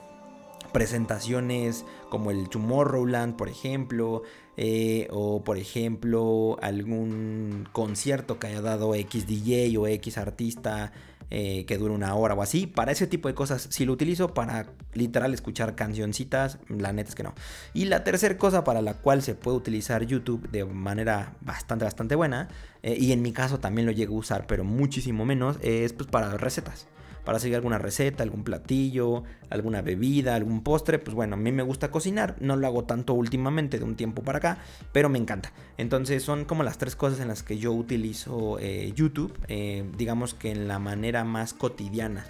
presentaciones 0.74 1.86
como 2.10 2.32
el 2.32 2.50
Tomorrowland, 2.50 3.36
por 3.36 3.48
ejemplo, 3.48 4.24
eh, 4.58 5.08
o 5.10 5.44
por 5.44 5.58
ejemplo 5.58 6.60
algún 6.62 7.68
concierto 7.72 8.38
que 8.38 8.48
haya 8.48 8.62
dado 8.62 8.94
X 8.94 9.25
DJ 9.25 9.75
o 9.78 9.88
X 9.88 10.18
artista 10.18 10.92
eh, 11.36 11.66
que 11.66 11.80
dure 11.80 11.96
una 11.96 12.13
hora 12.13 12.36
o 12.36 12.44
así. 12.44 12.68
Para 12.68 12.92
ese 12.92 13.08
tipo 13.08 13.28
de 13.28 13.34
cosas 13.34 13.68
si 13.72 13.86
lo 13.86 13.94
utilizo. 13.94 14.36
Para 14.36 14.68
literal 14.94 15.34
escuchar 15.34 15.74
cancioncitas, 15.74 16.60
la 16.68 16.94
neta 16.94 17.10
es 17.10 17.16
que 17.16 17.24
no. 17.24 17.34
Y 17.74 17.86
la 17.86 18.04
tercera 18.04 18.38
cosa 18.38 18.63
para 18.63 18.84
la 18.84 18.94
cual 18.94 19.24
se 19.24 19.34
puede 19.34 19.58
utilizar 19.58 20.06
YouTube 20.06 20.48
de 20.52 20.66
manera 20.66 21.34
bastante, 21.42 21.86
bastante 21.86 22.13
buena, 22.13 22.50
eh, 22.84 22.96
y 23.00 23.12
en 23.12 23.22
mi 23.22 23.32
caso 23.32 23.60
también 23.60 23.86
lo 23.88 23.92
llego 23.92 24.16
a 24.16 24.20
usar, 24.20 24.46
pero 24.48 24.63
muchísimo 24.63 25.25
menos, 25.25 25.58
es 25.62 25.94
pues 25.94 26.08
para 26.10 26.38
recetas 26.38 26.88
para 27.24 27.40
seguir 27.40 27.56
alguna 27.56 27.78
receta, 27.78 28.24
algún 28.24 28.44
platillo, 28.44 29.24
alguna 29.50 29.82
bebida, 29.82 30.36
algún 30.36 30.62
postre. 30.63 31.00
Pues 31.00 31.16
bueno, 31.16 31.36
a 31.36 31.38
mí 31.38 31.52
me 31.52 31.63
gusta 31.63 31.92
cocinar, 31.92 32.36
no 32.40 32.56
lo 32.56 32.68
hago 32.68 32.84
tanto 32.84 33.13
últimamente 33.13 33.80
de 33.80 33.86
un 33.86 33.96
tiempo 33.96 34.24
para 34.24 34.40
acá, 34.40 34.58
pero 34.92 35.10
me 35.10 35.20
encanta. 35.20 35.54
Entonces 35.78 36.24
son 36.24 36.46
como 36.46 36.63
las 36.63 36.78
tres 36.78 36.96
cosas 36.96 37.20
en 37.20 37.28
las 37.30 37.44
que 37.44 37.58
yo 37.58 37.72
utilizo 37.72 38.58
eh, 38.60 38.92
YouTube, 38.96 39.34
eh, 39.48 39.90
digamos 39.98 40.34
que 40.34 40.52
en 40.52 40.68
la 40.68 40.80
manera 40.80 41.24
más 41.24 41.54
cotidiana. 41.54 42.25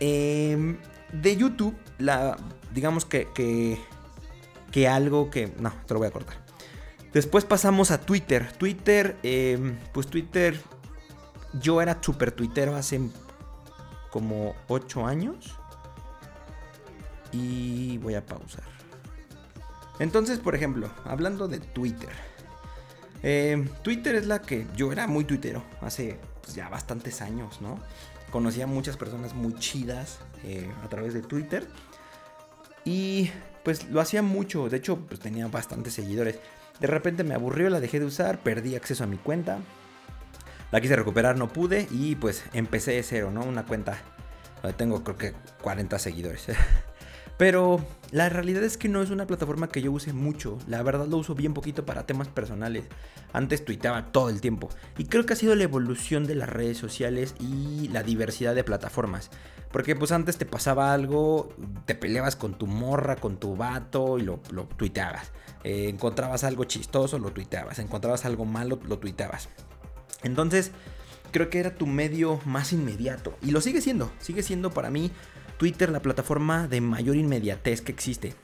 Em, 0.00 0.76
de 1.12 1.36
YouTube, 1.36 1.74
la, 1.98 2.36
digamos 2.74 3.04
que, 3.04 3.28
que, 3.34 3.78
que 4.70 4.88
algo 4.88 5.30
que... 5.30 5.52
No, 5.58 5.72
te 5.86 5.94
lo 5.94 6.00
voy 6.00 6.08
a 6.08 6.10
cortar. 6.10 6.47
Después 7.12 7.44
pasamos 7.44 7.90
a 7.90 8.00
Twitter. 8.00 8.52
Twitter, 8.52 9.16
em, 9.22 9.78
pues 9.92 10.06
Twitter, 10.08 10.60
yo 11.60 11.80
era 11.80 11.98
súper 12.02 12.32
tuitero 12.32 12.76
hace 12.76 13.00
como 14.10 14.54
8 14.68 15.06
años. 15.06 15.56
Y 17.32 17.98
voy 17.98 18.14
a 18.14 18.24
pausar. 18.24 18.64
Entonces, 19.98 20.38
por 20.38 20.54
ejemplo, 20.54 20.90
hablando 21.04 21.48
de 21.48 21.60
Twitter. 21.60 22.10
Eh, 23.22 23.68
Twitter 23.82 24.14
es 24.14 24.26
la 24.26 24.40
que 24.42 24.66
yo 24.76 24.92
era 24.92 25.06
muy 25.08 25.24
tuitero 25.24 25.64
hace 25.80 26.20
pues, 26.40 26.54
ya 26.54 26.68
bastantes 26.68 27.20
años, 27.20 27.60
¿no? 27.60 27.80
Conocía 28.30 28.64
a 28.64 28.66
muchas 28.66 28.96
personas 28.96 29.34
muy 29.34 29.54
chidas 29.54 30.18
eh, 30.44 30.70
a 30.84 30.88
través 30.88 31.14
de 31.14 31.22
Twitter. 31.22 31.66
Y 32.84 33.30
pues 33.64 33.90
lo 33.90 34.00
hacía 34.00 34.22
mucho, 34.22 34.68
de 34.68 34.76
hecho 34.76 34.96
pues 34.96 35.20
tenía 35.20 35.48
bastantes 35.48 35.94
seguidores. 35.94 36.38
De 36.80 36.86
repente 36.86 37.24
me 37.24 37.34
aburrió, 37.34 37.70
la 37.70 37.80
dejé 37.80 37.98
de 38.00 38.06
usar, 38.06 38.38
perdí 38.38 38.76
acceso 38.76 39.04
a 39.04 39.06
mi 39.06 39.16
cuenta. 39.16 39.58
La 40.70 40.80
quise 40.80 40.96
recuperar, 40.96 41.36
no 41.36 41.48
pude 41.48 41.88
y 41.90 42.14
pues 42.14 42.44
empecé 42.52 42.92
de 42.92 43.02
cero, 43.02 43.30
¿no? 43.30 43.42
Una 43.42 43.64
cuenta 43.64 43.98
donde 44.62 44.76
tengo 44.76 45.02
creo 45.02 45.16
que 45.16 45.34
40 45.62 45.98
seguidores. 45.98 46.46
Pero 47.38 47.80
la 48.10 48.28
realidad 48.28 48.64
es 48.64 48.76
que 48.76 48.88
no 48.88 49.00
es 49.00 49.10
una 49.10 49.26
plataforma 49.26 49.68
que 49.68 49.80
yo 49.80 49.92
use 49.92 50.12
mucho. 50.12 50.58
La 50.66 50.82
verdad 50.82 51.06
lo 51.06 51.16
uso 51.18 51.36
bien 51.36 51.54
poquito 51.54 51.86
para 51.86 52.04
temas 52.04 52.26
personales. 52.28 52.84
Antes 53.32 53.64
tuiteaba 53.64 54.10
todo 54.10 54.28
el 54.28 54.40
tiempo. 54.40 54.68
Y 54.98 55.04
creo 55.04 55.24
que 55.24 55.34
ha 55.34 55.36
sido 55.36 55.54
la 55.54 55.62
evolución 55.62 56.26
de 56.26 56.34
las 56.34 56.48
redes 56.48 56.78
sociales 56.78 57.36
y 57.38 57.88
la 57.88 58.02
diversidad 58.02 58.56
de 58.56 58.64
plataformas. 58.64 59.30
Porque 59.70 59.94
pues 59.94 60.10
antes 60.10 60.36
te 60.36 60.46
pasaba 60.46 60.92
algo, 60.92 61.54
te 61.86 61.94
peleabas 61.94 62.34
con 62.34 62.58
tu 62.58 62.66
morra, 62.66 63.16
con 63.16 63.38
tu 63.38 63.54
vato 63.54 64.18
y 64.18 64.22
lo, 64.22 64.40
lo 64.50 64.64
tuiteabas. 64.64 65.30
Eh, 65.62 65.88
encontrabas 65.88 66.42
algo 66.42 66.64
chistoso, 66.64 67.20
lo 67.20 67.30
tuiteabas. 67.30 67.78
Encontrabas 67.78 68.24
algo 68.24 68.46
malo, 68.46 68.80
lo 68.88 68.98
tuiteabas. 68.98 69.48
Entonces, 70.24 70.72
creo 71.30 71.50
que 71.50 71.60
era 71.60 71.76
tu 71.76 71.86
medio 71.86 72.40
más 72.46 72.72
inmediato. 72.72 73.36
Y 73.42 73.52
lo 73.52 73.60
sigue 73.60 73.80
siendo. 73.80 74.10
Sigue 74.18 74.42
siendo 74.42 74.70
para 74.70 74.90
mí 74.90 75.12
Twitter 75.58 75.90
la 75.90 76.00
plataforma 76.00 76.68
de 76.68 76.80
mayor 76.80 77.16
inmediatez 77.16 77.82
que 77.82 77.92
existe. 77.92 78.34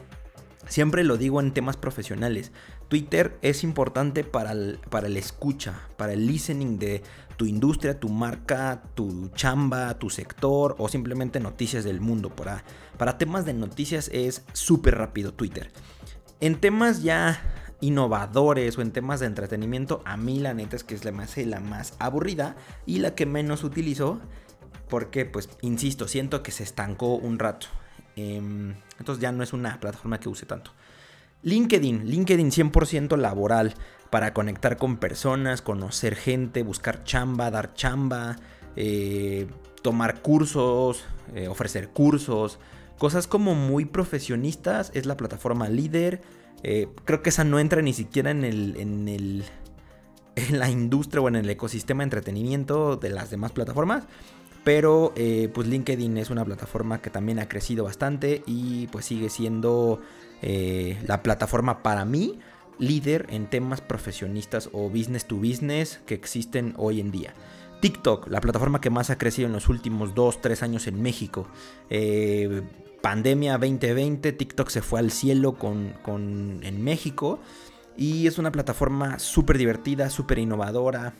Siempre 0.66 1.04
lo 1.04 1.16
digo 1.16 1.40
en 1.40 1.52
temas 1.52 1.76
profesionales. 1.76 2.50
Twitter 2.88 3.38
es 3.40 3.62
importante 3.62 4.24
para 4.24 4.52
el, 4.52 4.80
para 4.90 5.06
el 5.06 5.16
escucha, 5.16 5.88
para 5.96 6.12
el 6.12 6.26
listening 6.26 6.78
de 6.78 7.02
tu 7.36 7.46
industria, 7.46 8.00
tu 8.00 8.08
marca, 8.08 8.82
tu 8.94 9.28
chamba, 9.34 9.98
tu 9.98 10.10
sector 10.10 10.74
o 10.78 10.88
simplemente 10.88 11.38
noticias 11.38 11.84
del 11.84 12.00
mundo. 12.00 12.30
Para, 12.30 12.64
para 12.98 13.16
temas 13.16 13.44
de 13.44 13.54
noticias 13.54 14.10
es 14.12 14.44
súper 14.52 14.96
rápido 14.96 15.32
Twitter. 15.32 15.70
En 16.40 16.60
temas 16.60 17.02
ya 17.02 17.40
innovadores 17.80 18.78
o 18.78 18.82
en 18.82 18.90
temas 18.90 19.20
de 19.20 19.26
entretenimiento, 19.26 20.02
a 20.04 20.16
mí 20.16 20.40
la 20.40 20.54
neta 20.54 20.76
es 20.76 20.84
que 20.84 20.94
es 20.94 21.04
la 21.04 21.12
más, 21.12 21.36
la 21.36 21.60
más 21.60 21.94
aburrida 21.98 22.56
y 22.86 22.98
la 22.98 23.14
que 23.14 23.26
menos 23.26 23.62
utilizo 23.62 24.20
porque, 24.88 25.24
pues, 25.24 25.48
insisto, 25.60 26.08
siento 26.08 26.42
que 26.42 26.50
se 26.50 26.62
estancó 26.62 27.14
un 27.16 27.38
rato. 27.38 27.66
Em, 28.16 28.74
entonces 28.98 29.20
ya 29.20 29.32
no 29.32 29.42
es 29.42 29.52
una 29.52 29.80
plataforma 29.80 30.20
que 30.20 30.28
use 30.28 30.46
tanto. 30.46 30.72
LinkedIn, 31.42 32.06
LinkedIn 32.06 32.50
100% 32.50 33.16
laboral 33.16 33.74
para 34.10 34.32
conectar 34.32 34.76
con 34.76 34.96
personas, 34.96 35.60
conocer 35.60 36.14
gente, 36.14 36.62
buscar 36.62 37.04
chamba, 37.04 37.50
dar 37.50 37.74
chamba, 37.74 38.36
eh, 38.76 39.46
tomar 39.82 40.22
cursos, 40.22 41.04
eh, 41.34 41.48
ofrecer 41.48 41.90
cursos, 41.90 42.58
cosas 42.96 43.26
como 43.26 43.54
muy 43.54 43.84
profesionistas. 43.84 44.90
Es 44.94 45.04
la 45.06 45.16
plataforma 45.16 45.68
líder. 45.68 46.22
Eh, 46.62 46.88
creo 47.04 47.22
que 47.22 47.30
esa 47.30 47.44
no 47.44 47.58
entra 47.58 47.82
ni 47.82 47.92
siquiera 47.92 48.30
en 48.30 48.44
el, 48.44 48.76
en 48.78 49.08
el 49.08 49.44
en 50.36 50.58
la 50.58 50.70
industria 50.70 51.20
o 51.20 51.28
en 51.28 51.36
el 51.36 51.48
ecosistema 51.48 52.02
de 52.02 52.04
entretenimiento 52.04 52.96
de 52.96 53.10
las 53.10 53.30
demás 53.30 53.52
plataformas. 53.52 54.04
Pero 54.64 55.12
eh, 55.14 55.50
pues 55.52 55.68
LinkedIn 55.68 56.16
es 56.16 56.30
una 56.30 56.44
plataforma 56.44 57.00
que 57.00 57.10
también 57.10 57.38
ha 57.38 57.48
crecido 57.48 57.84
bastante 57.84 58.42
y 58.46 58.86
pues 58.88 59.04
sigue 59.04 59.28
siendo 59.28 60.00
eh, 60.42 60.98
la 61.06 61.22
plataforma 61.22 61.82
para 61.82 62.04
mí 62.04 62.38
líder 62.78 63.26
en 63.30 63.48
temas 63.48 63.80
profesionistas 63.80 64.68
o 64.72 64.88
business 64.88 65.26
to 65.26 65.36
business 65.36 66.00
que 66.06 66.14
existen 66.14 66.74
hoy 66.76 67.00
en 67.00 67.10
día. 67.10 67.34
TikTok, 67.80 68.28
la 68.28 68.40
plataforma 68.40 68.80
que 68.80 68.90
más 68.90 69.10
ha 69.10 69.18
crecido 69.18 69.46
en 69.46 69.52
los 69.52 69.68
últimos 69.68 70.14
2-3 70.14 70.62
años 70.62 70.86
en 70.86 71.02
México. 71.02 71.46
Eh, 71.90 72.62
pandemia 73.02 73.58
2020, 73.58 74.32
TikTok 74.32 74.70
se 74.70 74.80
fue 74.80 75.00
al 75.00 75.10
cielo 75.10 75.56
con, 75.58 75.94
en 76.62 76.82
México. 76.82 77.40
Y 77.96 78.26
es 78.26 78.38
una 78.38 78.50
plataforma 78.50 79.18
súper 79.18 79.58
divertida, 79.58 80.08
súper 80.08 80.38
innovadora. 80.38 81.14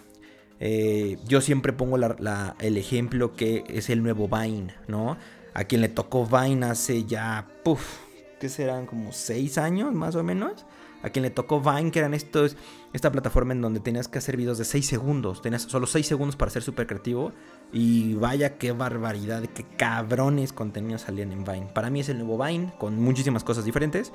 Eh, 0.60 1.18
yo 1.26 1.40
siempre 1.40 1.72
pongo 1.72 1.96
el 1.96 2.76
ejemplo 2.76 3.34
que 3.34 3.64
es 3.68 3.90
el 3.90 4.02
nuevo 4.02 4.28
Vine, 4.28 4.74
¿no? 4.88 5.16
A 5.52 5.64
quien 5.64 5.80
le 5.80 5.88
tocó 5.88 6.26
Vine 6.26 6.66
hace 6.66 7.04
ya, 7.04 7.46
puff, 7.64 7.98
¿qué 8.40 8.48
serán? 8.48 8.86
Como 8.86 9.12
6 9.12 9.58
años 9.58 9.92
más 9.92 10.14
o 10.16 10.22
menos. 10.22 10.66
A 11.02 11.10
quien 11.10 11.22
le 11.22 11.30
tocó 11.30 11.60
Vine, 11.60 11.90
que 11.90 11.98
eran 11.98 12.14
estos, 12.14 12.56
esta 12.94 13.12
plataforma 13.12 13.52
en 13.52 13.60
donde 13.60 13.78
tenías 13.80 14.08
que 14.08 14.16
hacer 14.16 14.38
videos 14.38 14.56
de 14.56 14.64
6 14.64 14.86
segundos. 14.86 15.42
Tenías 15.42 15.62
solo 15.62 15.86
6 15.86 16.06
segundos 16.06 16.34
para 16.34 16.50
ser 16.50 16.62
súper 16.62 16.86
creativo. 16.86 17.32
Y 17.74 18.14
vaya 18.14 18.56
qué 18.56 18.72
barbaridad, 18.72 19.42
qué 19.54 19.64
cabrones 19.76 20.54
contenidos 20.54 21.02
salían 21.02 21.30
en 21.30 21.44
Vine. 21.44 21.66
Para 21.74 21.90
mí 21.90 22.00
es 22.00 22.08
el 22.08 22.18
nuevo 22.18 22.42
Vine, 22.42 22.72
con 22.78 22.98
muchísimas 22.98 23.44
cosas 23.44 23.66
diferentes. 23.66 24.12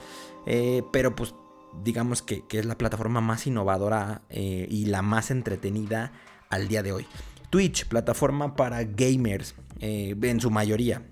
Eh, 0.48 0.82
pero 0.92 1.16
pues 1.16 1.36
digamos 1.84 2.22
que, 2.22 2.44
es 2.52 2.66
la 2.66 2.78
plataforma 2.78 3.22
más 3.22 3.48
innovadora 3.48 4.22
eh, 4.30 4.68
y 4.70 4.86
la 4.86 5.02
más 5.02 5.32
entretenida 5.32 6.12
al 6.50 6.68
día 6.68 6.84
de 6.84 6.92
hoy. 6.92 7.06
Twitch, 7.50 7.88
plataforma 7.88 8.56
para 8.56 8.84
gamers, 8.84 9.56
eh, 9.80 10.16
en 10.22 10.40
su 10.40 10.52
mayoría. 10.52 11.04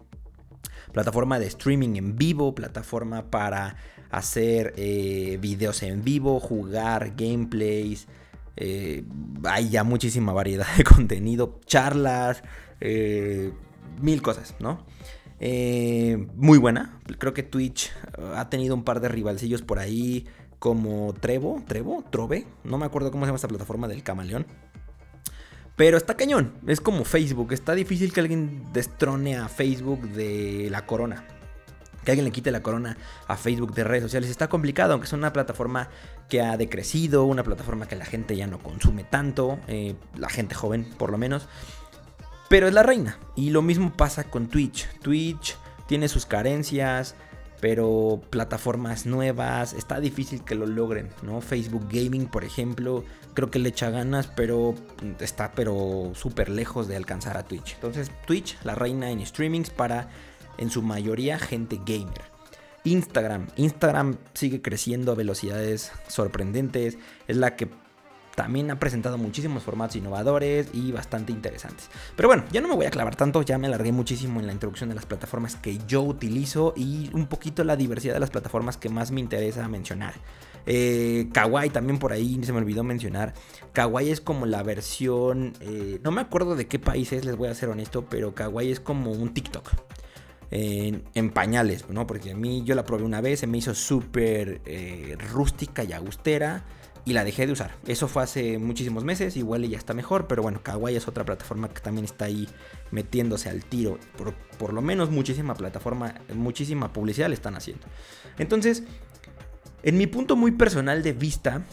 Plataforma 0.91 1.39
de 1.39 1.47
streaming 1.47 1.95
en 1.95 2.15
vivo, 2.15 2.55
plataforma 2.55 3.29
para 3.29 3.75
hacer 4.09 4.73
eh, 4.77 5.37
videos 5.41 5.83
en 5.83 6.03
vivo, 6.03 6.39
jugar 6.39 7.13
gameplays. 7.15 8.07
Hay 9.43 9.69
ya 9.69 9.83
muchísima 9.83 10.33
variedad 10.33 10.65
de 10.75 10.83
contenido, 10.95 11.59
charlas, 11.65 12.41
mil 14.01 14.21
cosas, 14.21 14.55
¿no? 14.59 14.85
muy 16.35 16.57
buena. 16.57 16.99
Creo 17.19 17.33
que 17.35 17.43
Twitch 17.43 17.91
ha 18.35 18.49
tenido 18.49 18.73
un 18.73 18.83
par 18.83 18.99
de 18.99 19.09
rivalcillos 19.09 19.61
por 19.61 19.77
ahí, 19.77 20.25
como 20.59 21.13
Trevo, 21.13 21.63
Trevo, 21.67 22.03
Trove, 22.09 22.47
no 22.63 22.77
me 22.77 22.85
acuerdo 22.85 23.11
cómo 23.11 23.25
se 23.25 23.29
llama 23.29 23.35
esta 23.35 23.47
plataforma 23.47 23.87
del 23.87 24.03
camaleón. 24.03 24.45
Pero 25.75 25.97
está 25.97 26.17
cañón, 26.17 26.53
es 26.65 26.81
como 26.81 27.05
Facebook, 27.05 27.53
está 27.53 27.75
difícil 27.75 28.11
que 28.11 28.19
alguien 28.19 28.63
destrone 28.73 29.37
a 29.37 29.47
Facebook 29.47 30.01
de 30.09 30.69
la 30.71 30.87
corona. 30.87 31.23
Que 32.03 32.11
alguien 32.11 32.25
le 32.25 32.31
quite 32.31 32.49
la 32.49 32.63
corona 32.63 32.97
a 33.27 33.37
Facebook 33.37 33.75
de 33.75 33.83
redes 33.83 34.03
sociales. 34.03 34.29
Está 34.29 34.47
complicado, 34.47 34.93
aunque 34.93 35.05
es 35.05 35.13
una 35.13 35.33
plataforma 35.33 35.89
que 36.29 36.41
ha 36.41 36.57
decrecido, 36.57 37.25
una 37.25 37.43
plataforma 37.43 37.87
que 37.87 37.95
la 37.95 38.05
gente 38.05 38.35
ya 38.35 38.47
no 38.47 38.59
consume 38.59 39.03
tanto, 39.03 39.59
eh, 39.67 39.93
la 40.15 40.29
gente 40.29 40.55
joven 40.55 40.85
por 40.97 41.11
lo 41.11 41.17
menos. 41.19 41.47
Pero 42.49 42.67
es 42.67 42.73
la 42.73 42.81
reina. 42.81 43.19
Y 43.35 43.51
lo 43.51 43.61
mismo 43.61 43.93
pasa 43.93 44.23
con 44.23 44.47
Twitch. 44.47 44.87
Twitch 45.01 45.57
tiene 45.85 46.07
sus 46.07 46.25
carencias, 46.25 47.15
pero 47.59 48.21
plataformas 48.29 49.05
nuevas, 49.05 49.73
está 49.73 49.99
difícil 49.99 50.43
que 50.43 50.55
lo 50.55 50.65
logren, 50.65 51.09
¿no? 51.23 51.41
Facebook 51.41 51.87
Gaming, 51.89 52.27
por 52.27 52.43
ejemplo, 52.43 53.03
creo 53.33 53.49
que 53.49 53.59
le 53.59 53.69
echa 53.69 53.89
ganas, 53.89 54.27
pero 54.27 54.75
está 55.19 55.51
pero 55.53 56.11
súper 56.13 56.49
lejos 56.49 56.87
de 56.87 56.95
alcanzar 56.95 57.37
a 57.37 57.43
Twitch. 57.43 57.73
Entonces, 57.75 58.11
Twitch, 58.25 58.57
la 58.63 58.75
reina 58.75 59.09
en 59.09 59.25
streamings 59.25 59.69
para 59.69 60.09
en 60.57 60.69
su 60.69 60.81
mayoría 60.81 61.39
gente 61.39 61.79
gamer. 61.85 62.21
Instagram, 62.83 63.47
Instagram 63.57 64.17
sigue 64.33 64.61
creciendo 64.61 65.11
a 65.11 65.15
velocidades 65.15 65.91
sorprendentes, 66.07 66.97
es 67.27 67.37
la 67.37 67.55
que 67.55 67.67
también 68.37 68.69
ha 68.69 68.77
presentado 68.77 69.17
muchísimos 69.17 69.63
formatos 69.63 69.95
innovadores 69.95 70.69
y 70.71 70.91
bastante 70.91 71.31
interesantes. 71.31 71.89
Pero 72.15 72.29
bueno, 72.29 72.43
ya 72.51 72.61
no 72.61 72.67
me 72.67 72.75
voy 72.75 72.85
a 72.85 72.91
clavar 72.91 73.15
tanto, 73.15 73.41
ya 73.41 73.57
me 73.57 73.65
alargué 73.65 73.91
muchísimo 73.91 74.39
en 74.39 74.45
la 74.45 74.53
introducción 74.53 74.89
de 74.89 74.95
las 74.95 75.07
plataformas 75.07 75.55
que 75.55 75.79
yo 75.87 76.03
utilizo 76.03 76.75
y 76.77 77.09
un 77.13 77.25
poquito 77.25 77.63
la 77.63 77.75
diversidad 77.75 78.13
de 78.13 78.19
las 78.19 78.29
plataformas 78.29 78.77
que 78.77 78.89
más 78.89 79.09
me 79.09 79.21
interesa 79.21 79.67
mencionar. 79.67 80.13
Eh, 80.67 81.29
Kawaii 81.33 81.71
también 81.71 81.97
por 81.97 82.13
ahí 82.13 82.39
se 82.43 82.53
me 82.53 82.59
olvidó 82.59 82.83
mencionar. 82.83 83.33
Kawaii 83.73 84.11
es 84.11 84.21
como 84.21 84.45
la 84.45 84.61
versión, 84.61 85.53
eh, 85.59 85.99
no 86.03 86.11
me 86.11 86.21
acuerdo 86.21 86.55
de 86.55 86.67
qué 86.67 86.77
país 86.77 87.11
es, 87.13 87.25
les 87.25 87.35
voy 87.35 87.47
a 87.47 87.55
ser 87.55 87.69
honesto, 87.69 88.05
pero 88.05 88.35
Kawaii 88.35 88.71
es 88.71 88.79
como 88.79 89.13
un 89.13 89.33
TikTok. 89.33 89.71
En, 90.51 91.31
pañales, 91.31 91.89
¿no? 91.89 92.05
Porque 92.05 92.31
a 92.31 92.35
mí 92.35 92.63
yo 92.63 92.75
la 92.75 92.85
probé 92.85 93.03
una 93.03 93.19
vez, 93.19 93.39
se 93.39 93.47
me 93.47 93.57
hizo 93.57 93.73
súper 93.73 94.61
eh, 94.65 95.17
rústica 95.33 95.83
y 95.83 95.91
agustera 95.91 96.63
y 97.07 97.13
la 97.13 97.23
dejé 97.23 97.47
de 97.47 97.53
usar. 97.53 97.71
Eso 97.87 98.09
fue 98.09 98.21
hace 98.21 98.57
muchísimos 98.57 99.05
meses, 99.05 99.37
igual 99.37 99.65
ya 99.65 99.77
está 99.77 99.93
mejor, 99.93 100.27
pero 100.27 100.43
bueno, 100.43 100.59
Kawaii 100.61 100.97
es 100.97 101.07
otra 101.07 101.23
plataforma 101.23 101.69
que 101.69 101.79
también 101.79 102.03
está 102.03 102.25
ahí 102.25 102.49
metiéndose 102.91 103.49
al 103.49 103.63
tiro. 103.63 103.97
Por, 104.57 104.73
lo 104.73 104.81
menos 104.81 105.09
muchísima 105.09 105.55
plataforma, 105.55 106.15
muchísima 106.35 106.91
publicidad 106.91 107.29
le 107.29 107.35
están 107.35 107.55
haciendo. 107.55 107.87
Entonces, 108.37 108.83
en 109.83 109.97
mi 109.97 110.05
punto 110.05 110.35
muy 110.35 110.51
personal 110.51 111.01
de 111.01 111.13
vista, 111.13 111.65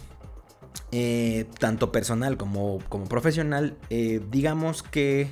eh, 0.93 1.47
tanto 1.59 1.91
personal 1.91 2.37
como, 2.37 2.79
como 2.89 3.07
profesional, 3.07 3.77
eh, 3.91 4.21
digamos 4.31 4.85
que 4.85 5.31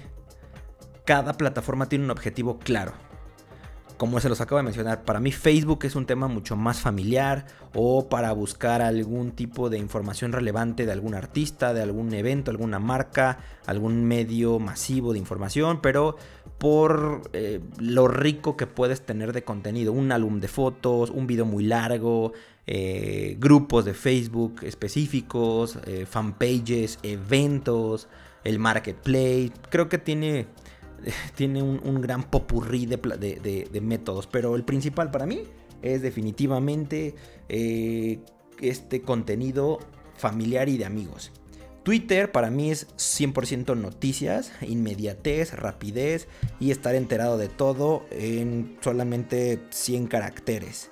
cada 1.04 1.34
plataforma 1.34 1.88
tiene 1.88 2.06
un 2.06 2.10
objetivo 2.10 2.58
claro 2.58 2.92
como 4.02 4.18
se 4.18 4.28
los 4.28 4.40
acabo 4.40 4.56
de 4.56 4.64
mencionar, 4.64 5.04
para 5.04 5.20
mí 5.20 5.30
Facebook 5.30 5.84
es 5.84 5.94
un 5.94 6.06
tema 6.06 6.26
mucho 6.26 6.56
más 6.56 6.80
familiar 6.80 7.46
o 7.72 8.08
para 8.08 8.32
buscar 8.32 8.82
algún 8.82 9.30
tipo 9.30 9.70
de 9.70 9.78
información 9.78 10.32
relevante 10.32 10.86
de 10.86 10.90
algún 10.90 11.14
artista, 11.14 11.72
de 11.72 11.82
algún 11.82 12.12
evento, 12.12 12.50
alguna 12.50 12.80
marca, 12.80 13.38
algún 13.64 14.04
medio 14.04 14.58
masivo 14.58 15.12
de 15.12 15.20
información, 15.20 15.80
pero 15.80 16.16
por 16.58 17.30
eh, 17.32 17.60
lo 17.78 18.08
rico 18.08 18.56
que 18.56 18.66
puedes 18.66 19.02
tener 19.02 19.32
de 19.32 19.44
contenido, 19.44 19.92
un 19.92 20.10
álbum 20.10 20.40
de 20.40 20.48
fotos, 20.48 21.10
un 21.10 21.28
video 21.28 21.46
muy 21.46 21.62
largo, 21.62 22.32
eh, 22.66 23.36
grupos 23.38 23.84
de 23.84 23.94
Facebook 23.94 24.64
específicos, 24.64 25.78
eh, 25.86 26.06
fanpages, 26.10 26.98
eventos, 27.04 28.08
el 28.42 28.58
marketplace. 28.58 29.52
Creo 29.70 29.88
que 29.88 29.98
tiene, 29.98 30.48
tiene 31.34 31.62
un, 31.62 32.00
gran 32.00 32.24
popurrí 32.24 32.86
de, 32.86 33.80
métodos, 33.82 34.26
pero 34.26 34.56
el 34.56 34.64
principal 34.64 35.10
para 35.10 35.26
mí 35.26 35.42
es 35.82 36.02
definitivamente 36.02 37.14
eh, 37.48 38.20
este 38.60 39.02
contenido 39.02 39.78
familiar 40.16 40.68
y 40.68 40.78
de 40.78 40.84
amigos. 40.84 41.32
Twitter 41.82 42.30
para 42.30 42.50
mí 42.50 42.70
es 42.70 42.88
100% 42.96 43.76
noticias, 43.76 44.52
inmediatez, 44.62 45.52
rapidez 45.54 46.28
y 46.60 46.70
estar 46.70 46.94
enterado 46.94 47.38
de 47.38 47.48
todo 47.48 48.06
en 48.10 48.78
solamente 48.80 49.60
100 49.70 50.06
caracteres. 50.06 50.90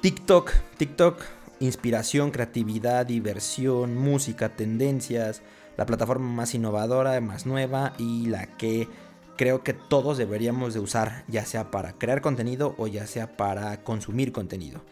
TikTok, 0.00 0.50
TikTok, 0.76 1.22
inspiración, 1.60 2.30
creatividad, 2.30 3.06
diversión, 3.06 3.96
música, 3.96 4.56
tendencias, 4.56 5.42
la 5.76 5.86
plataforma 5.86 6.28
más 6.28 6.54
innovadora, 6.54 7.20
más 7.20 7.46
nueva 7.46 7.92
y 7.98 8.26
la 8.26 8.56
que 8.56 8.88
creo 9.36 9.62
que 9.62 9.72
todos 9.72 10.18
deberíamos 10.18 10.74
de 10.74 10.80
usar, 10.80 11.24
ya 11.28 11.44
sea 11.46 11.70
para 11.70 11.92
crear 11.92 12.20
contenido 12.20 12.74
o 12.76 12.86
ya 12.86 13.06
sea 13.06 13.36
para 13.36 13.82
consumir 13.84 14.32
contenido. 14.32 14.82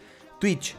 Twitch, 0.40 0.76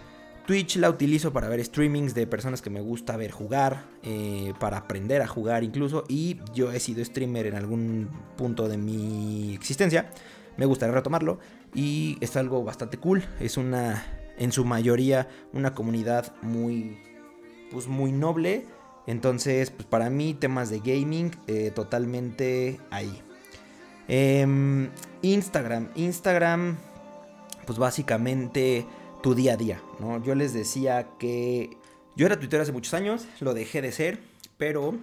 Twitch 0.49 0.77
la 0.77 0.89
utilizo 0.89 1.31
para 1.31 1.47
ver 1.47 1.63
streamings 1.63 2.15
de 2.15 2.25
personas 2.25 2.63
que 2.63 2.71
me 2.71 2.81
gusta 2.81 3.15
ver 3.17 3.29
jugar, 3.29 3.85
eh, 4.01 4.53
para 4.59 4.77
aprender 4.77 5.21
a 5.21 5.27
jugar 5.27 5.63
incluso. 5.63 6.05
Y 6.07 6.39
yo 6.55 6.71
he 6.71 6.79
sido 6.79 7.05
streamer 7.05 7.45
en 7.45 7.53
algún 7.53 8.09
punto 8.35 8.67
de 8.67 8.77
mi 8.77 9.53
existencia. 9.53 10.09
Me 10.57 10.65
gustaría 10.65 10.95
retomarlo. 10.95 11.37
Y 11.75 12.17
es 12.19 12.35
algo 12.35 12.63
bastante 12.63 12.97
cool. 12.97 13.23
Es 13.39 13.57
una, 13.57 14.03
en 14.39 14.51
su 14.51 14.65
mayoría, 14.65 15.27
una 15.53 15.75
comunidad 15.75 16.33
muy, 16.41 16.97
pues 17.71 17.87
muy 17.87 18.11
noble. 18.11 18.65
Entonces, 19.05 19.69
pues 19.69 19.85
para 19.85 20.09
mí, 20.09 20.33
temas 20.33 20.69
de 20.69 20.79
gaming, 20.79 21.31
eh, 21.47 21.71
totalmente 21.75 22.79
ahí. 22.89 23.21
Em, 24.07 24.89
Instagram. 25.21 25.89
Instagram, 25.95 26.77
pues 27.67 27.77
básicamente 27.77 28.85
tu 29.21 29.35
día 29.35 29.53
a 29.53 29.57
día, 29.57 29.81
¿no? 29.99 30.23
Yo 30.23 30.33
les 30.33 30.53
decía 30.53 31.07
que 31.19 31.77
yo 32.15 32.25
era 32.25 32.39
Twitter 32.39 32.61
hace 32.61 32.71
muchos 32.71 32.93
años, 32.93 33.27
lo 33.39 33.53
dejé 33.53 33.81
de 33.81 33.91
ser, 33.91 34.19
pero 34.57 34.97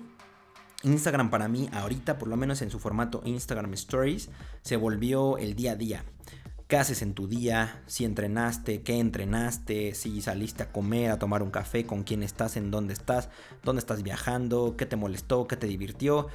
Instagram 0.82 1.30
para 1.30 1.48
mí 1.48 1.68
ahorita, 1.72 2.18
por 2.18 2.28
lo 2.28 2.36
menos 2.36 2.62
en 2.62 2.70
su 2.70 2.78
formato 2.78 3.22
Instagram 3.24 3.74
Stories, 3.74 4.30
se 4.62 4.76
volvió 4.76 5.38
el 5.38 5.54
día 5.54 5.72
a 5.72 5.76
día. 5.76 6.04
¿Qué 6.68 6.76
haces 6.76 7.00
en 7.02 7.14
tu 7.14 7.28
día? 7.28 7.80
Si 7.86 8.04
entrenaste, 8.04 8.82
qué 8.82 8.98
entrenaste, 8.98 9.94
si 9.94 10.20
saliste 10.20 10.64
a 10.64 10.72
comer, 10.72 11.12
a 11.12 11.18
tomar 11.18 11.44
un 11.44 11.52
café, 11.52 11.86
con 11.86 12.02
quién 12.02 12.24
estás, 12.24 12.56
en 12.56 12.72
dónde 12.72 12.92
estás, 12.92 13.28
dónde 13.62 13.78
estás 13.78 14.02
viajando, 14.02 14.74
qué 14.76 14.84
te 14.84 14.96
molestó, 14.96 15.46
qué 15.46 15.56
te 15.56 15.68
divirtió. 15.68 16.26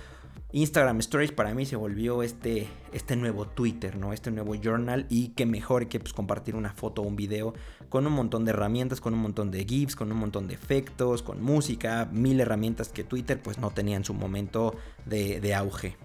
Instagram 0.53 0.99
Stories 0.99 1.33
para 1.33 1.53
mí 1.53 1.65
se 1.65 1.75
volvió 1.75 2.23
este, 2.23 2.69
este 2.93 3.17
nuevo 3.17 3.45
Twitter, 3.45 3.97
¿no? 3.97 4.13
Este 4.13 4.31
nuevo 4.31 4.55
journal 4.55 5.05
y 5.09 5.29
qué 5.29 5.45
mejor 5.45 5.89
que 5.89 5.99
pues, 5.99 6.13
compartir 6.13 6.55
una 6.55 6.71
foto 6.71 7.01
o 7.01 7.05
un 7.05 7.17
video 7.17 7.53
con 7.89 8.07
un 8.07 8.13
montón 8.13 8.45
de 8.45 8.51
herramientas, 8.51 9.01
con 9.01 9.13
un 9.13 9.19
montón 9.19 9.51
de 9.51 9.65
GIFs, 9.65 9.97
con 9.97 10.13
un 10.13 10.17
montón 10.17 10.47
de 10.47 10.53
efectos, 10.53 11.23
con 11.23 11.41
música, 11.41 12.07
mil 12.13 12.39
herramientas 12.39 12.87
que 12.87 13.03
Twitter 13.03 13.41
pues 13.41 13.57
no 13.59 13.71
tenía 13.71 13.97
en 13.97 14.05
su 14.05 14.13
momento 14.13 14.75
de, 15.05 15.53
auge. 15.55 15.97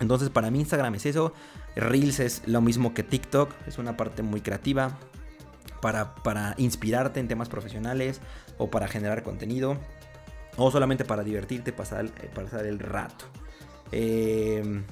Entonces 0.00 0.30
para 0.30 0.50
mí 0.50 0.60
Instagram 0.60 0.94
es 0.96 1.06
eso, 1.06 1.32
Reels 1.76 2.20
es 2.20 2.42
lo 2.46 2.60
mismo 2.60 2.94
que 2.94 3.02
TikTok, 3.02 3.52
es 3.66 3.78
una 3.78 3.96
parte 3.96 4.22
muy 4.22 4.40
creativa 4.40 4.98
para, 5.80 6.14
para 6.16 6.54
inspirarte 6.58 7.20
en 7.20 7.28
temas 7.28 7.48
profesionales 7.48 8.20
o 8.58 8.70
para 8.70 8.88
generar 8.88 9.22
contenido 9.22 9.78
o 10.56 10.70
solamente 10.70 11.04
para 11.04 11.22
divertirte, 11.22 11.72
pasar, 11.72 12.06
eh, 12.06 12.30
pasar 12.34 12.66
el 12.66 12.78
rato. 12.78 13.24
Em, 13.92 14.84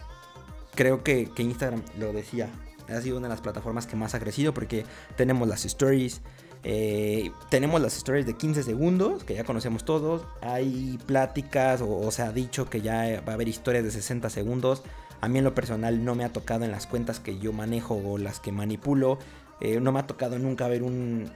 creo 0.75 1.03
que, 1.03 1.31
Instagram, 1.37 1.83
lo 1.99 2.12
decía, 2.12 2.49
ha 2.88 3.01
sido 3.01 3.19
una 3.19 3.29
de 3.29 3.35
las 3.35 3.41
plataformas 3.41 3.87
que 3.87 3.97
más 3.97 4.15
ha 4.15 4.21
crecido 4.21 4.53
porque 4.53 4.85
tenemos 5.17 5.49
las 5.49 5.65
stories. 5.65 6.21
Eh, 6.64 7.33
tenemos 7.51 7.81
las 7.81 7.96
stories 7.96 8.27
de 8.27 8.35
15 8.35 8.62
segundos, 8.62 9.25
que 9.25 9.35
ya 9.35 9.44
conocemos 9.44 9.85
todos. 9.85 10.22
Hay 10.40 10.98
pláticas, 11.07 11.83
o, 11.83 12.11
se 12.11 12.22
ha 12.22 12.33
dicho 12.33 12.68
que 12.70 12.81
ya 12.81 13.22
va 13.27 13.33
a 13.33 13.35
haber 13.35 13.48
historias 13.48 13.85
de 13.85 13.90
60 13.90 14.31
segundos. 14.31 14.83
A 15.20 15.29
mí 15.29 15.38
en 15.38 15.44
lo 15.44 15.55
personal 15.55 16.05
no 16.05 16.14
me 16.14 16.25
ha 16.25 16.33
tocado 16.33 16.64
en 16.64 16.70
las 16.70 16.87
cuentas 16.87 17.20
que 17.20 17.38
yo 17.38 17.53
manejo 17.53 17.94
o 17.94 18.18
las 18.18 18.40
que 18.40 18.53
manipulo. 18.53 19.18
Eh, 19.61 19.81
no 19.81 19.92
me 19.92 20.01
ha 20.01 20.07
tocado 20.07 20.38
nunca 20.38 20.66
ver 20.68 20.83
un, 20.83 21.31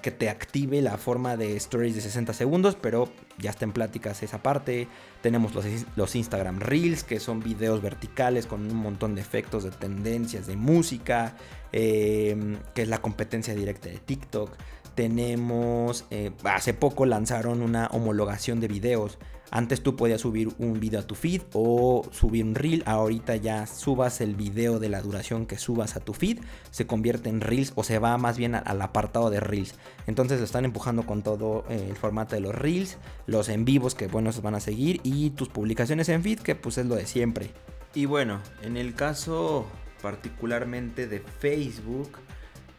que 0.00 0.10
te 0.10 0.28
active 0.28 0.80
la 0.82 0.96
forma 0.98 1.36
de 1.36 1.56
stories 1.56 1.94
de 1.94 2.00
60 2.00 2.32
segundos, 2.32 2.76
pero 2.80 3.08
ya 3.38 3.50
está 3.50 3.64
en 3.64 3.72
pláticas 3.72 4.22
esa 4.22 4.42
parte. 4.42 4.88
Tenemos 5.20 5.52
los, 5.96 6.14
Instagram 6.14 6.60
Reels, 6.60 7.04
que 7.04 7.20
son 7.20 7.40
videos 7.40 7.82
verticales 7.82 8.46
con 8.46 8.70
un 8.70 8.76
montón 8.76 9.14
de 9.14 9.20
efectos, 9.20 9.64
de 9.64 9.70
tendencias, 9.70 10.46
de 10.46 10.56
música, 10.56 11.36
eh, 11.72 12.56
que 12.74 12.82
es 12.82 12.88
la 12.88 13.00
competencia 13.02 13.54
directa 13.54 13.88
de 13.88 13.98
TikTok. 13.98 14.50
Tenemos, 14.94 16.04
eh, 16.10 16.32
hace 16.44 16.74
poco 16.74 17.06
lanzaron 17.06 17.62
una 17.62 17.86
homologación 17.88 18.60
de 18.60 18.68
videos 18.68 19.18
antes 19.52 19.82
tú 19.82 19.96
podías 19.96 20.22
subir 20.22 20.48
un 20.56 20.80
video 20.80 21.00
a 21.00 21.06
tu 21.06 21.14
feed 21.14 21.42
o 21.52 22.08
subir 22.10 22.42
un 22.42 22.54
reel. 22.54 22.82
Ahorita 22.86 23.36
ya 23.36 23.66
subas 23.66 24.22
el 24.22 24.34
video 24.34 24.78
de 24.78 24.88
la 24.88 25.02
duración 25.02 25.44
que 25.44 25.58
subas 25.58 25.94
a 25.94 26.00
tu 26.00 26.14
feed. 26.14 26.38
Se 26.70 26.86
convierte 26.86 27.28
en 27.28 27.42
reels 27.42 27.74
o 27.74 27.84
se 27.84 27.98
va 27.98 28.16
más 28.16 28.38
bien 28.38 28.54
al 28.54 28.80
apartado 28.80 29.28
de 29.28 29.40
reels. 29.40 29.74
Entonces 30.06 30.40
están 30.40 30.64
empujando 30.64 31.04
con 31.04 31.22
todo 31.22 31.66
eh, 31.68 31.86
el 31.90 31.96
formato 31.96 32.34
de 32.34 32.40
los 32.40 32.54
reels. 32.54 32.96
Los 33.26 33.50
en 33.50 33.66
vivos 33.66 33.94
que 33.94 34.06
bueno, 34.06 34.30
van 34.42 34.54
a 34.54 34.60
seguir. 34.60 35.00
Y 35.04 35.30
tus 35.30 35.50
publicaciones 35.50 36.08
en 36.08 36.22
feed 36.22 36.38
que 36.38 36.54
pues 36.54 36.78
es 36.78 36.86
lo 36.86 36.94
de 36.94 37.04
siempre. 37.04 37.50
Y 37.94 38.06
bueno, 38.06 38.40
en 38.62 38.78
el 38.78 38.94
caso 38.94 39.66
particularmente 40.00 41.06
de 41.06 41.20
Facebook. 41.20 42.12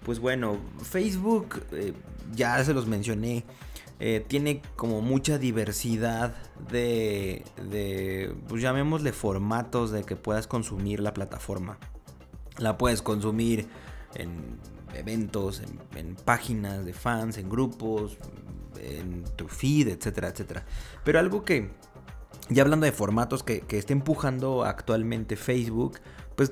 Pues 0.04 0.18
bueno, 0.18 0.58
Facebook 0.82 1.64
eh, 1.72 1.94
ya 2.34 2.64
se 2.64 2.74
los 2.74 2.88
mencioné 2.88 3.46
eh, 4.00 4.24
tiene 4.28 4.62
como 4.76 5.02
mucha 5.02 5.38
diversidad 5.38 6.36
de, 6.70 7.44
de, 7.70 8.36
pues 8.48 8.62
llamémosle 8.62 9.14
formatos 9.14 9.92
de 9.92 10.04
que 10.04 10.16
puedas 10.16 10.48
consumir 10.48 11.00
la 11.00 11.14
plataforma. 11.14 11.78
La 12.58 12.78
puedes 12.78 13.02
consumir 13.02 13.68
en 14.16 14.60
eventos, 14.94 15.62
en, 15.96 16.16
páginas 16.16 16.86
de 16.86 16.94
fans, 16.94 17.38
en 17.38 17.50
grupos, 17.50 18.18
en 18.80 19.24
tu 19.36 19.48
feed, 19.48 19.90
etcétera, 19.90 20.30
etcétera. 20.30 20.66
Pero 21.04 21.20
algo 21.20 21.44
que, 21.44 21.72
ya 22.50 22.64
hablando 22.64 22.86
de 22.86 22.92
formatos 22.92 23.44
que, 23.44 23.62
que 23.62 23.78
está 23.78 23.94
empujando 23.94 24.64
actualmente 24.66 25.36
Facebook, 25.36 26.00
pues 26.36 26.52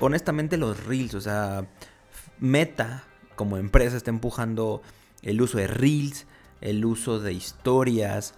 honestamente 0.00 0.56
los 0.56 0.84
reels, 0.84 1.14
o 1.14 1.20
sea, 1.20 1.68
Meta 2.38 3.04
como 3.36 3.56
empresa 3.56 3.96
está 3.96 4.10
empujando 4.10 4.82
el 5.22 5.40
uso 5.40 5.58
de 5.58 5.68
reels, 5.68 6.26
el 6.62 6.84
uso 6.84 7.20
de 7.20 7.32
historias, 7.32 8.34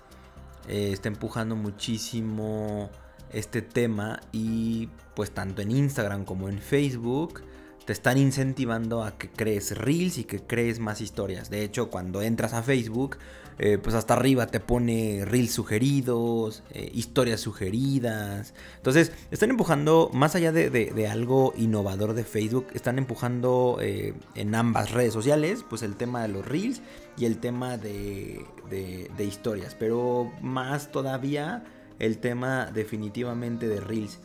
eh, 0.69 0.91
está 0.93 1.09
empujando 1.09 1.55
muchísimo 1.55 2.91
este 3.33 3.63
tema 3.63 4.21
y 4.33 4.89
pues 5.15 5.31
tanto 5.31 5.63
en 5.63 5.71
Instagram 5.71 6.25
como 6.25 6.49
en 6.49 6.59
Facebook 6.59 7.43
te 7.85 7.93
están 7.93 8.17
incentivando 8.17 9.05
a 9.05 9.19
que 9.19 9.29
crees 9.29 9.77
reels 9.77 10.19
y 10.19 10.25
que 10.25 10.41
crees 10.41 10.79
más 10.79 11.01
historias. 11.01 11.51
De 11.51 11.63
hecho, 11.63 11.91
cuando 11.91 12.23
entras 12.23 12.55
a 12.55 12.63
Facebook, 12.63 13.19
eh, 13.59 13.79
pues 13.79 13.95
hasta 13.95 14.15
arriba 14.15 14.47
te 14.47 14.59
pone 14.61 15.25
reels 15.25 15.53
sugeridos, 15.53 16.63
eh, 16.73 16.91
historias 16.93 17.41
sugeridas. 17.41 18.55
Entonces, 18.77 19.13
están 19.31 19.51
empujando, 19.51 20.11
más 20.13 20.35
allá 20.35 20.51
de, 20.53 21.09
algo 21.11 21.55
innovador 21.57 22.15
de 22.15 22.25
Facebook, 22.25 22.67
están 22.75 22.99
empujando 22.99 23.79
eh, 23.81 24.15
en 24.35 24.55
ambas 24.55 24.91
redes 24.91 25.13
sociales, 25.13 25.65
pues 25.69 25.83
el 25.83 25.97
tema 25.97 26.23
de 26.23 26.29
los 26.29 26.47
reels 26.47 26.83
y 27.17 27.27
el 27.27 27.39
tema 27.39 27.79
de, 27.79 28.45
de 28.69 29.25
historias. 29.25 29.77
Pero 29.79 30.33
más 30.41 30.91
todavía 30.91 31.65
el 32.01 32.19
tema 32.19 32.71
definitivamente 32.73 33.69
de 33.69 33.81
reels. 33.81 34.19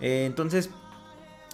entonces, 0.00 0.70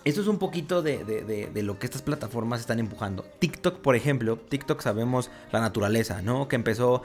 esto 0.07 0.21
es 0.21 0.29
un 0.29 0.39
poquito 0.39 0.83
de, 0.83 1.51
lo 1.65 1.81
que 1.81 1.87
estas 1.87 2.01
plataformas 2.01 2.61
están 2.61 2.79
empujando. 2.79 3.25
TikTok, 3.41 3.81
por 3.81 3.97
ejemplo, 3.97 4.37
TikTok 4.37 4.81
sabemos 4.81 5.33
la 5.51 5.61
naturaleza, 5.61 6.23
¿no? 6.23 6.47
Que 6.47 6.55
empezó 6.55 7.03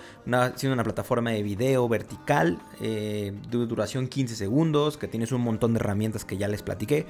siendo 0.56 0.74
una 0.76 0.84
plataforma 0.84 1.32
de 1.32 1.42
video 1.42 1.90
vertical, 1.90 2.60
eh, 2.80 3.34
de 3.50 3.58
duración 3.66 4.08
15 4.08 4.36
segundos, 4.36 4.98
que 4.98 5.08
tienes 5.08 5.32
un 5.32 5.42
montón 5.42 5.74
de 5.74 5.80
herramientas 5.80 6.26
que 6.26 6.38
ya 6.38 6.48
les 6.48 6.62
platiqué. 6.62 7.08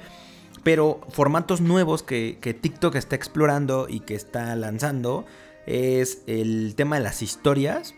Pero 0.62 1.02
formatos 1.10 1.60
nuevos 1.60 2.02
que, 2.02 2.38
TikTok 2.40 2.94
está 2.94 3.14
explorando 3.14 3.86
y 3.86 4.00
que 4.00 4.14
está 4.14 4.56
lanzando 4.56 5.26
es 5.66 6.22
el 6.26 6.74
tema 6.74 6.96
de 6.96 7.02
las 7.02 7.20
historias. 7.20 7.94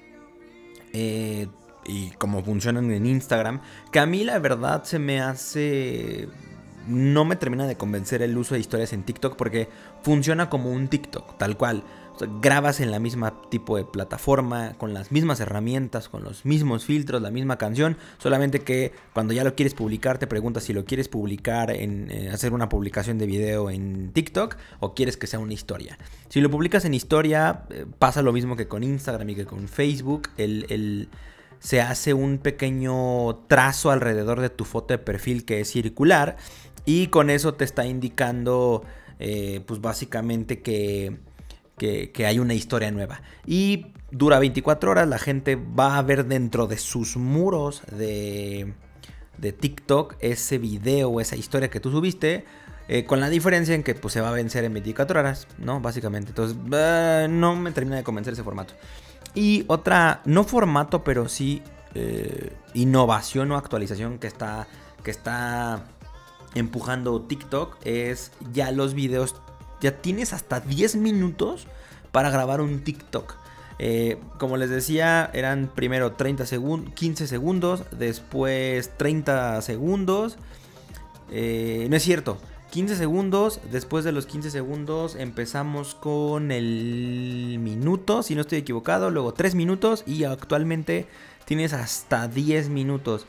Eh, 0.92 1.46
y 1.86 2.10
cómo 2.18 2.42
funcionan 2.42 2.90
en 2.90 3.06
Instagram. 3.06 3.60
Que 3.92 4.00
a 4.00 4.06
mí 4.06 4.24
la 4.24 4.40
verdad 4.40 4.82
se 4.82 4.98
me 4.98 5.20
hace 5.20 6.28
no 6.88 7.24
me 7.24 7.36
termina 7.36 7.66
de 7.66 7.76
convencer 7.76 8.22
el 8.22 8.36
uso 8.36 8.54
de 8.54 8.60
historias 8.60 8.92
en 8.92 9.02
TikTok 9.02 9.36
porque 9.36 9.68
funciona 10.02 10.50
como 10.50 10.70
un 10.70 10.88
TikTok, 10.88 11.38
tal 11.38 11.56
cual. 11.56 11.84
grabas 12.40 12.78
en 12.78 12.92
la 12.92 13.00
misma 13.00 13.34
tipo 13.50 13.76
de 13.76 13.84
plataforma, 13.84 14.74
con 14.78 14.94
las 14.94 15.10
mismas 15.10 15.40
herramientas, 15.40 16.08
con 16.08 16.22
los 16.22 16.44
mismos 16.44 16.84
filtros, 16.84 17.20
la 17.20 17.32
misma 17.32 17.58
canción, 17.58 17.96
solamente 18.18 18.60
que 18.60 18.92
cuando 19.12 19.34
ya 19.34 19.42
lo 19.42 19.56
quieres 19.56 19.74
publicar 19.74 20.18
te 20.18 20.28
preguntas 20.28 20.62
si 20.62 20.72
lo 20.72 20.84
quieres 20.84 21.08
publicar 21.08 21.72
en 21.72 22.10
eh, 22.12 22.30
hacer 22.30 22.52
una 22.52 22.68
publicación 22.68 23.18
de 23.18 23.26
video 23.26 23.68
en 23.68 24.12
TikTok 24.12 24.56
o 24.78 24.94
quieres 24.94 25.16
que 25.16 25.26
sea 25.26 25.40
una 25.40 25.54
historia. 25.54 25.98
Si 26.28 26.40
lo 26.40 26.50
publicas 26.50 26.84
en 26.84 26.94
historia, 26.94 27.64
eh, 27.70 27.84
pasa 27.98 28.22
lo 28.22 28.32
mismo 28.32 28.54
que 28.54 28.68
con 28.68 28.84
Instagram 28.84 29.30
y 29.30 29.34
que 29.34 29.44
con 29.44 29.66
Facebook, 29.66 30.28
el, 30.36 31.08
se 31.64 31.80
hace 31.80 32.12
un 32.12 32.38
pequeño 32.38 33.36
trazo 33.48 33.90
alrededor 33.90 34.40
de 34.40 34.50
tu 34.50 34.64
foto 34.64 34.92
de 34.92 34.98
perfil 34.98 35.44
que 35.44 35.60
es 35.60 35.70
circular 35.70 36.36
y 36.84 37.08
con 37.08 37.30
eso 37.30 37.54
te 37.54 37.64
está 37.64 37.86
indicando 37.86 38.84
eh, 39.18 39.62
pues 39.66 39.80
básicamente 39.80 40.60
que 40.60 41.18
que, 41.76 42.26
hay 42.26 42.38
una 42.38 42.54
historia 42.54 42.90
nueva. 42.90 43.22
Y 43.46 43.86
dura 44.10 44.38
24 44.38 44.90
horas, 44.90 45.08
la 45.08 45.18
gente 45.18 45.56
va 45.56 45.98
a 45.98 46.02
ver 46.02 46.26
dentro 46.26 46.66
de 46.66 46.78
sus 46.78 47.16
muros 47.16 47.82
de, 47.90 48.74
de 49.38 49.52
TikTok 49.52 50.16
ese 50.20 50.58
video 50.58 51.10
o 51.10 51.20
esa 51.20 51.36
historia 51.36 51.70
que 51.70 51.80
tú 51.80 51.90
subiste. 51.90 52.44
Eh, 52.86 53.06
con 53.06 53.18
la 53.18 53.30
diferencia 53.30 53.74
en 53.74 53.82
que 53.82 53.94
pues, 53.94 54.12
se 54.12 54.20
va 54.20 54.28
a 54.28 54.32
vencer 54.32 54.62
en 54.64 54.74
24 54.74 55.18
horas, 55.18 55.48
¿no? 55.58 55.80
Básicamente. 55.80 56.30
Entonces, 56.30 56.56
eh, 56.70 57.26
no 57.30 57.56
me 57.56 57.72
termina 57.72 57.96
de 57.96 58.02
convencer 58.02 58.34
ese 58.34 58.42
formato. 58.42 58.74
Y 59.34 59.64
otra, 59.68 60.20
no 60.26 60.44
formato, 60.44 61.02
pero 61.02 61.28
sí 61.28 61.62
innovación 62.74 63.52
o 63.52 63.56
actualización 63.56 64.18
que 64.18 64.26
está, 64.26 64.66
que 65.04 65.12
está 65.12 65.84
empujando 66.54 67.20
TikTok 67.20 67.76
es 67.84 68.32
ya 68.52 68.70
los 68.70 68.94
videos 68.94 69.34
ya 69.80 70.00
tienes 70.00 70.32
hasta 70.32 70.60
10 70.60 70.96
minutos 70.96 71.66
para 72.10 72.30
grabar 72.30 72.60
un 72.60 72.84
TikTok. 72.84 73.34
Eh, 73.78 74.18
como 74.38 74.56
les 74.56 74.70
decía, 74.70 75.30
eran 75.34 75.70
primero 75.74 76.12
30 76.12 76.46
segundos, 76.46 76.94
15 76.94 77.26
segundos, 77.26 77.82
después 77.90 78.96
30 78.96 79.60
segundos. 79.62 80.38
Eh, 81.30 81.86
no 81.90 81.96
es 81.96 82.02
cierto, 82.02 82.38
15 82.70 82.96
segundos, 82.96 83.60
después 83.70 84.04
de 84.04 84.12
los 84.12 84.26
15 84.26 84.50
segundos 84.50 85.16
empezamos 85.16 85.94
con 85.94 86.50
el 86.50 87.58
minuto, 87.60 88.22
si 88.22 88.34
no 88.34 88.40
estoy 88.40 88.58
equivocado, 88.58 89.10
luego 89.10 89.34
3 89.34 89.54
minutos 89.54 90.02
y 90.06 90.24
actualmente 90.24 91.06
tienes 91.44 91.72
hasta 91.72 92.26
10 92.28 92.70
minutos. 92.70 93.26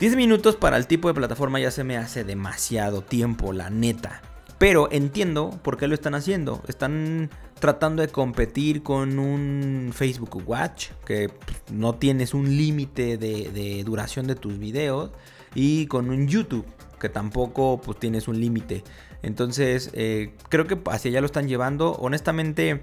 10 0.00 0.16
minutos 0.16 0.56
para 0.56 0.76
el 0.76 0.86
tipo 0.86 1.08
de 1.08 1.14
plataforma 1.14 1.60
ya 1.60 1.70
se 1.70 1.84
me 1.84 1.96
hace 1.96 2.24
demasiado 2.24 3.02
tiempo, 3.02 3.52
la 3.52 3.70
neta. 3.70 4.22
Pero 4.58 4.88
entiendo 4.90 5.50
por 5.62 5.76
qué 5.76 5.86
lo 5.86 5.94
están 5.94 6.14
haciendo. 6.14 6.62
Están 6.66 7.30
tratando 7.60 8.02
de 8.02 8.08
competir 8.08 8.82
con 8.82 9.18
un 9.18 9.92
Facebook 9.94 10.42
Watch, 10.46 10.88
que 11.04 11.28
pues, 11.28 11.62
no 11.70 11.94
tienes 11.94 12.34
un 12.34 12.56
límite 12.56 13.16
de, 13.18 13.82
duración 13.84 14.26
de 14.26 14.34
tus 14.34 14.58
videos, 14.58 15.10
y 15.54 15.86
con 15.86 16.10
un 16.10 16.26
YouTube, 16.26 16.66
que 16.98 17.08
tampoco 17.08 17.80
pues, 17.80 17.98
tienes 17.98 18.26
un 18.26 18.40
límite. 18.40 18.82
Entonces, 19.22 19.90
eh, 19.94 20.34
creo 20.48 20.66
que 20.66 20.78
hacia 20.90 21.10
allá 21.10 21.20
lo 21.20 21.26
están 21.26 21.48
llevando. 21.48 21.92
Honestamente, 21.92 22.82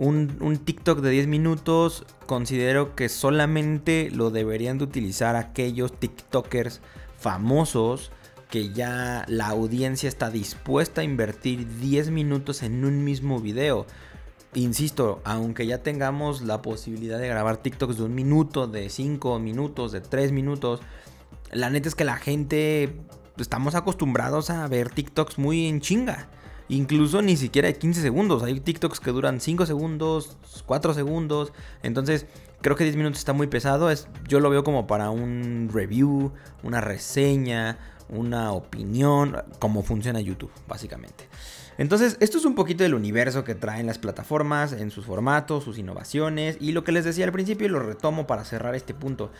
un, 0.00 0.58
TikTok 0.64 1.00
de 1.00 1.10
10 1.10 1.26
minutos 1.26 2.06
considero 2.26 2.94
que 2.96 3.10
solamente 3.10 4.10
lo 4.10 4.30
deberían 4.30 4.78
de 4.78 4.84
utilizar 4.84 5.36
aquellos 5.36 5.92
TikTokers 5.92 6.80
famosos 7.18 8.10
que 8.48 8.70
ya 8.72 9.26
la 9.28 9.48
audiencia 9.48 10.08
está 10.08 10.30
dispuesta 10.30 11.02
a 11.02 11.04
invertir 11.04 11.68
10 11.80 12.10
minutos 12.10 12.62
en 12.62 12.84
un 12.84 13.04
mismo 13.04 13.40
video. 13.40 13.86
Insisto, 14.54 15.20
aunque 15.24 15.66
ya 15.66 15.82
tengamos 15.82 16.40
la 16.40 16.62
posibilidad 16.62 17.18
de 17.18 17.28
grabar 17.28 17.58
TikToks 17.58 17.98
de 17.98 18.04
un 18.04 18.14
minuto, 18.14 18.66
de 18.66 18.88
5 18.88 19.38
minutos, 19.38 19.92
de 19.92 20.00
3 20.00 20.32
minutos, 20.32 20.80
la 21.52 21.68
neta 21.68 21.88
es 21.88 21.94
que 21.94 22.04
la 22.04 22.16
gente 22.16 22.96
estamos 23.36 23.74
acostumbrados 23.74 24.48
a 24.48 24.66
ver 24.66 24.88
TikToks 24.88 25.38
muy 25.38 25.66
en 25.66 25.80
chinga. 25.80 26.28
Incluso 26.70 27.20
ni 27.20 27.36
siquiera 27.36 27.66
de 27.66 27.74
15 27.74 28.00
segundos. 28.00 28.44
Hay 28.44 28.60
TikToks 28.60 29.00
que 29.00 29.10
duran 29.10 29.40
5 29.40 29.66
segundos, 29.66 30.38
4 30.66 30.94
segundos. 30.94 31.52
Entonces, 31.82 32.26
creo 32.62 32.76
que 32.76 32.84
10 32.84 32.94
minutos 32.94 33.18
está 33.18 33.32
muy 33.32 33.48
pesado. 33.48 33.90
Es, 33.90 34.06
yo 34.28 34.38
lo 34.38 34.50
veo 34.50 34.62
como 34.62 34.86
para 34.86 35.10
un 35.10 35.68
review, 35.72 36.32
una 36.62 36.80
reseña, 36.80 37.76
una 38.08 38.52
opinión, 38.52 39.42
cómo 39.58 39.82
funciona 39.82 40.20
YouTube, 40.20 40.52
básicamente. 40.68 41.28
Entonces, 41.76 42.16
esto 42.20 42.38
es 42.38 42.44
un 42.44 42.54
poquito 42.54 42.84
del 42.84 42.94
universo 42.94 43.42
que 43.42 43.56
traen 43.56 43.88
las 43.88 43.98
plataformas 43.98 44.72
en 44.72 44.92
sus 44.92 45.06
formatos, 45.06 45.64
sus 45.64 45.76
innovaciones 45.76 46.56
y 46.60 46.70
lo 46.70 46.84
que 46.84 46.92
les 46.92 47.04
decía 47.04 47.24
al 47.24 47.32
principio 47.32 47.66
y 47.66 47.70
lo 47.70 47.80
retomo 47.80 48.28
para 48.28 48.44
cerrar 48.44 48.76
este 48.76 48.94
punto. 48.94 49.32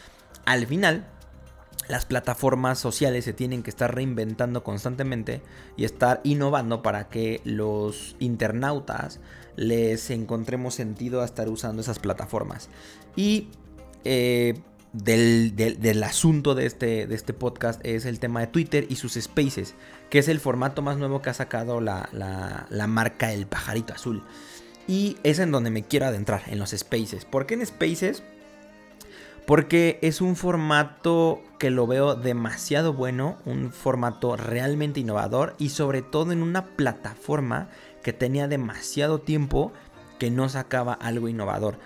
Al 0.47 0.67
final, 0.67 1.07
las 1.91 2.07
plataformas 2.07 2.79
sociales 2.79 3.25
se 3.25 3.33
tienen 3.33 3.63
que 3.63 3.71
estar 3.71 3.95
reinventando 3.95 4.63
constantemente 4.63 5.43
y 5.77 5.85
estar 5.85 6.21
innovando 6.25 6.83
para 6.83 7.09
que 7.09 7.41
los 7.45 8.17
internautas 8.21 9.21
les 9.57 10.11
encontremos 10.11 10.75
sentido 10.75 11.21
a 11.21 11.25
estar 11.25 11.49
usando 11.49 11.83
esas 11.83 11.99
plataformas. 11.99 12.69
Y 13.17 13.49
eh, 14.05 14.55
del, 14.93 16.03
asunto 16.03 16.55
de 16.55 16.67
este, 16.67 17.07
de 17.07 17.15
este 17.15 17.33
podcast 17.33 17.85
es 17.85 18.07
el 18.07 18.21
tema 18.21 18.41
de 18.41 18.47
Twitter 18.47 18.87
y 18.89 18.97
sus 18.97 19.15
spaces, 19.15 19.75
que 20.09 20.21
es 20.21 20.29
el 20.29 20.41
formato 20.41 20.83
más 20.83 20.97
nuevo 20.97 21.23
que 21.23 21.31
ha 21.31 21.35
sacado 21.35 21.81
la, 21.81 22.09
la, 22.13 22.87
marca 22.87 23.33
El 23.33 23.47
Pajarito 23.47 23.95
Azul. 23.95 24.23
Y 24.89 25.19
es 25.23 25.39
en 25.39 25.53
donde 25.53 25.71
me 25.71 25.85
quiero 25.85 26.07
adentrar, 26.07 26.43
en 26.47 26.59
los 26.59 26.71
spaces. 26.71 27.25
¿Por 27.25 27.47
qué 27.47 27.55
en 27.55 27.67
spaces? 27.67 28.23
Porque 29.47 29.99
es 30.03 30.21
un 30.21 30.37
formato 30.37 31.43
que 31.59 31.71
lo 31.71 31.87
veo 31.87 32.15
demasiado 32.15 32.93
bueno, 32.93 33.37
un 33.45 33.73
formato 33.73 34.37
realmente 34.37 35.01
innovador 35.01 35.55
y 35.59 35.71
sobre 35.71 36.03
todo 36.03 36.33
en 36.33 36.43
una 36.43 36.67
plataforma 36.77 37.69
que 38.03 38.13
tenía 38.13 38.49
demasiado 38.49 39.21
tiempo 39.21 39.73
que 40.19 40.31
no 40.31 40.49
sacaba 40.49 40.93
algo 40.93 41.29
innovador 41.29 41.79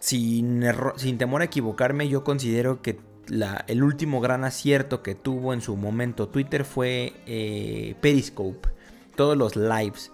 sin, 0.00 0.64
sin 0.96 1.18
temor 1.18 1.42
a 1.42 1.44
equivocarme, 1.44 2.08
yo 2.08 2.24
considero 2.24 2.82
que 2.82 2.98
el 3.68 3.82
último 3.84 4.20
gran 4.20 4.42
acierto 4.42 5.02
que 5.02 5.14
tuvo 5.14 5.52
en 5.52 5.60
su 5.60 5.76
momento 5.76 6.28
Twitter 6.28 6.64
fue 6.64 7.12
eh, 7.26 7.94
Periscope, 8.00 8.68
todos 9.14 9.36
los 9.36 9.54
lives. 9.54 10.10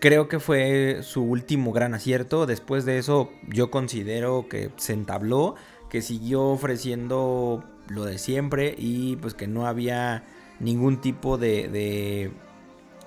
Creo 0.00 0.28
que 0.28 0.38
fue 0.38 0.98
su 1.02 1.22
último 1.22 1.72
gran 1.72 1.94
acierto. 1.94 2.44
Después 2.44 2.84
de 2.84 2.98
eso, 2.98 3.30
yo 3.48 3.70
considero 3.70 4.46
que 4.50 4.70
se 4.76 4.92
entabló, 4.92 5.54
que 5.94 6.02
siguió 6.02 6.42
ofreciendo 6.46 7.62
lo 7.86 8.04
de 8.04 8.18
siempre 8.18 8.74
y 8.76 9.14
pues 9.14 9.32
que 9.32 9.46
no 9.46 9.68
había 9.68 10.24
ningún 10.58 11.00
tipo 11.00 11.38
de, 11.38 12.32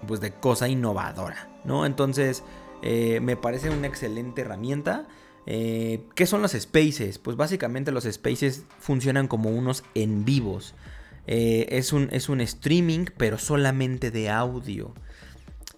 pues 0.08 0.22
de 0.22 0.32
cosa 0.32 0.70
innovadora, 0.70 1.50
¿no? 1.66 1.86
Entonces, 1.86 2.46
eh, 2.84 3.20
me 3.20 3.36
parece 3.36 3.70
una 3.70 3.88
excelente 3.88 4.40
herramienta. 4.40 5.06
Eh, 5.46 6.06
¿Qué 6.16 6.26
son 6.26 6.42
los 6.42 6.54
spaces? 6.54 7.20
Pues 7.20 7.36
básicamente 7.36 7.92
los 7.92 8.06
spaces 8.06 8.64
funcionan 8.80 9.28
como 9.28 9.50
unos 9.50 9.84
en 9.94 10.24
vivos. 10.24 10.74
Eh, 11.26 11.68
es, 11.72 11.92
un, 11.92 12.08
es 12.14 12.30
un 12.30 12.40
streaming, 12.40 13.08
pero 13.18 13.38
solamente 13.38 14.12
de 14.12 14.30
audio. 14.30 14.94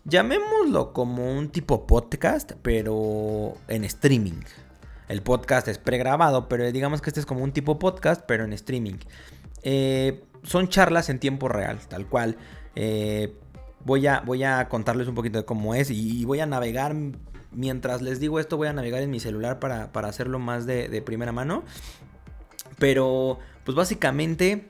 Llamémoslo 0.06 0.93
como 0.93 1.36
un 1.36 1.50
tipo 1.50 1.88
podcast, 1.88 2.52
pero 2.62 3.56
en 3.67 3.84
streaming. 3.84 4.43
El 5.10 5.22
podcast 5.22 5.67
es 5.67 5.78
pregrabado, 5.78 6.48
pero 6.48 6.72
digamos 6.72 7.02
que 7.02 7.10
este 7.10 7.19
es 7.19 7.26
como 7.26 7.43
un 7.43 7.52
tipo 7.52 7.78
podcast, 7.78 8.24
pero 8.26 8.45
en 8.45 8.54
streaming. 8.54 9.00
Eh, 9.63 10.24
son 10.43 10.69
charlas 10.69 11.10
en 11.10 11.19
tiempo 11.19 11.50
real, 11.50 11.80
tal 11.89 12.08
cual. 12.08 12.38
voy, 13.84 14.08
a, 14.08 14.22
voy 14.22 14.43
a 14.43 14.69
contarles 14.69 15.10
un 15.10 15.15
poquito 15.15 15.39
de 15.39 15.45
cómo 15.45 15.76
es 15.76 15.91
y 15.91 16.24
voy 16.24 16.39
a 16.39 16.45
navegar 16.45 16.95
Mientras 17.52 18.04
les 18.04 18.19
digo 18.19 18.39
esto, 18.39 18.58
voy 18.58 18.67
a 18.67 18.74
navegar 18.74 19.02
en 19.02 19.10
mi 19.10 19.19
celular 19.19 19.60
para, 19.60 19.89
hacerlo 20.08 20.38
más 20.39 20.65
de, 20.65 21.02
primera 21.02 21.32
mano. 21.32 21.63
Pero, 22.78 23.39
pues 23.65 23.76
básicamente, 23.76 24.67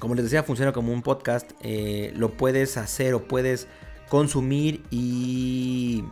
como 0.00 0.14
les 0.14 0.24
decía, 0.24 0.42
funciona 0.42 0.72
como 0.72 0.92
un 0.92 1.02
podcast. 1.02 1.52
Eh, 1.62 2.12
lo 2.16 2.32
puedes 2.32 2.76
hacer 2.76 3.14
o 3.14 3.28
puedes 3.28 3.68
consumir 4.08 4.82
y 4.90 6.04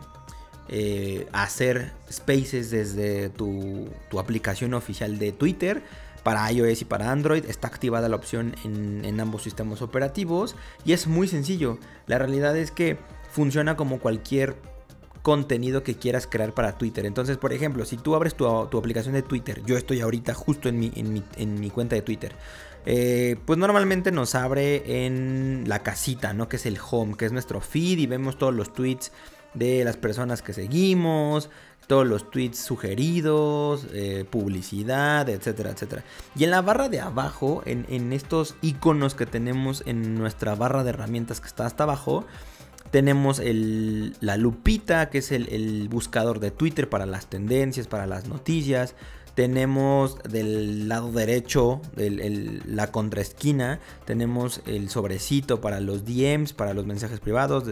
eh, 0.69 1.27
hacer 1.31 1.91
spaces 2.11 2.71
desde 2.71 3.29
tu, 3.29 3.89
aplicación 4.17 4.73
oficial 4.73 5.19
de 5.19 5.31
Twitter. 5.31 5.83
Para 6.23 6.51
iOS 6.51 6.81
y 6.81 6.85
para 6.85 7.11
Android 7.11 7.45
está 7.45 7.67
activada 7.67 8.09
la 8.09 8.15
opción 8.15 8.55
en, 8.63 9.05
en 9.05 9.19
ambos 9.19 9.43
sistemas 9.43 9.83
operativos 9.83 10.55
y 10.83 10.93
es 10.93 11.05
muy 11.05 11.27
sencillo. 11.27 11.77
La 12.07 12.17
realidad 12.17 12.57
es 12.57 12.71
que 12.71 12.97
funciona 13.29 13.75
como 13.75 13.99
cualquier 13.99 14.55
contenido 15.25 15.81
que 15.81 15.95
quieras 15.95 16.27
crear 16.27 16.53
para 16.53 16.77
Twitter. 16.77 17.03
Entonces, 17.03 17.37
por 17.37 17.51
ejemplo, 17.51 17.83
si 17.83 17.97
tú 17.97 18.13
abres 18.13 18.35
tu, 18.35 18.45
aplicación 18.45 19.15
de 19.15 19.23
Twitter, 19.23 19.63
yo 19.65 19.75
estoy 19.75 19.99
ahorita 19.99 20.35
justo 20.35 20.69
en 20.69 20.77
mi, 20.77 20.91
en 20.95 21.59
mi, 21.59 21.69
cuenta 21.71 21.95
de 21.95 22.03
Twitter. 22.03 22.35
Eh, 22.85 23.35
pues 23.43 23.57
normalmente 23.57 24.11
nos 24.11 24.35
abre 24.35 25.07
en 25.07 25.63
la 25.65 25.79
casita, 25.79 26.33
¿no? 26.33 26.47
Que 26.47 26.57
es 26.57 26.67
el 26.67 26.77
home, 26.79 27.17
que 27.17 27.25
es 27.25 27.31
nuestro 27.31 27.59
feed 27.59 27.97
y 27.97 28.05
vemos 28.05 28.37
todos 28.37 28.53
los 28.53 28.71
tweets 28.71 29.11
de 29.55 29.83
las 29.83 29.97
personas 29.97 30.41
que 30.41 30.53
seguimos, 30.53 31.49
todos 31.87 32.05
los 32.05 32.29
tweets 32.31 32.57
sugeridos, 32.57 33.87
eh, 33.93 34.25
publicidad, 34.29 35.29
etcétera, 35.29 35.71
etcétera. 35.71 36.03
Y 36.35 36.43
en 36.43 36.51
la 36.51 36.61
barra 36.61 36.89
de 36.89 36.99
abajo, 36.99 37.61
en, 37.65 38.13
estos 38.13 38.55
iconos 38.61 39.15
que 39.15 39.25
tenemos 39.25 39.83
en 39.85 40.15
nuestra 40.15 40.55
barra 40.55 40.83
de 40.83 40.91
herramientas 40.91 41.41
que 41.41 41.47
está 41.47 41.65
hasta 41.65 41.83
abajo, 41.83 42.25
tenemos 42.91 43.41
la 43.43 44.37
lupita, 44.37 45.09
que 45.09 45.17
es 45.19 45.31
el, 45.31 45.87
buscador 45.89 46.39
de 46.39 46.51
Twitter 46.51 46.89
para 46.89 47.05
las 47.05 47.27
tendencias, 47.27 47.87
para 47.87 48.07
las 48.07 48.27
noticias. 48.27 48.95
Tenemos 49.35 50.17
del 50.23 50.87
lado 50.87 51.11
derecho, 51.11 51.81
la 51.97 52.91
contraesquina, 52.91 53.79
tenemos 54.05 54.61
el 54.65 54.89
sobrecito 54.89 55.59
para 55.59 55.81
los 55.81 56.05
DMs, 56.05 56.53
para 56.53 56.73
los 56.73 56.85
mensajes 56.85 57.19
privados. 57.19 57.65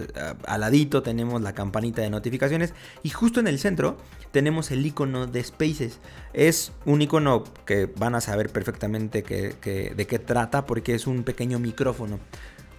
al 0.45 0.59
ladito 0.59 1.03
tenemos 1.03 1.41
la 1.41 1.53
campanita 1.53 2.01
de 2.01 2.09
notificaciones. 2.09 2.73
Y 3.01 3.09
justo 3.09 3.39
en 3.39 3.47
el 3.47 3.59
centro 3.59 3.95
tenemos 4.31 4.71
el 4.71 4.85
icono 4.85 5.25
de 5.25 5.41
Spaces. 5.41 5.99
Es 6.33 6.73
un 6.85 7.01
icono 7.01 7.45
que 7.65 7.85
van 7.85 8.15
a 8.15 8.21
saber 8.21 8.49
perfectamente 8.49 9.21
de 9.21 10.05
qué 10.07 10.19
trata 10.19 10.65
porque 10.65 10.95
es 10.95 11.07
un 11.07 11.23
pequeño 11.23 11.59
micrófono. 11.59 12.19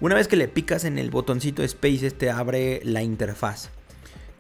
Una 0.01 0.17
vez 0.17 0.29
que 0.29 0.37
le 0.37 0.49
picas 0.49 0.85
en 0.85 0.99
el 0.99 1.11
botoncito 1.11 1.67
Spaces 1.67 2.19
te 2.19 2.31
abre 2.31 2.83
la 2.85 3.03
interfaz. 3.03 3.71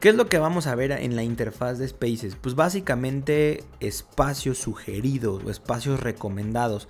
¿Qué 0.04 0.10
es 0.10 0.16
lo 0.16 0.28
que 0.28 0.36
vamos 0.36 0.66
a 0.66 0.74
ver 0.74 0.92
en 0.92 1.16
la 1.16 1.22
interfaz 1.22 1.78
de 1.78 1.88
Spaces? 1.88 2.36
Pues 2.38 2.54
básicamente 2.54 3.64
espacios 3.80 4.58
sugeridos 4.58 5.42
o 5.42 5.50
espacios 5.50 5.98
recomendados. 5.98 6.88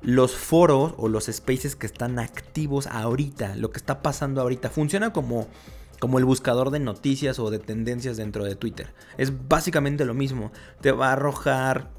Los 0.00 0.36
foros 0.36 0.94
o 0.96 1.08
los 1.08 1.24
spaces 1.24 1.74
que 1.74 1.86
están 1.86 2.20
activos 2.20 2.86
ahorita, 2.86 3.56
lo 3.56 3.72
que 3.72 3.78
está 3.78 4.00
pasando 4.00 4.40
ahorita, 4.40 4.70
funciona 4.70 5.12
como, 5.12 5.48
como 5.98 6.20
el 6.20 6.24
buscador 6.24 6.70
de 6.70 6.78
noticias 6.78 7.40
o 7.40 7.50
de 7.50 7.58
tendencias 7.58 8.16
dentro 8.16 8.44
de 8.44 8.54
Twitter. 8.54 8.94
Es 9.18 9.48
básicamente 9.48 10.04
lo 10.04 10.14
mismo. 10.14 10.52
Te 10.80 10.92
va 10.92 11.08
a 11.08 11.14
arrojar 11.14 11.90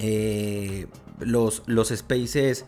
eh, 0.00 0.88
los, 1.20 1.62
los 1.66 1.90
spaces 1.90 2.64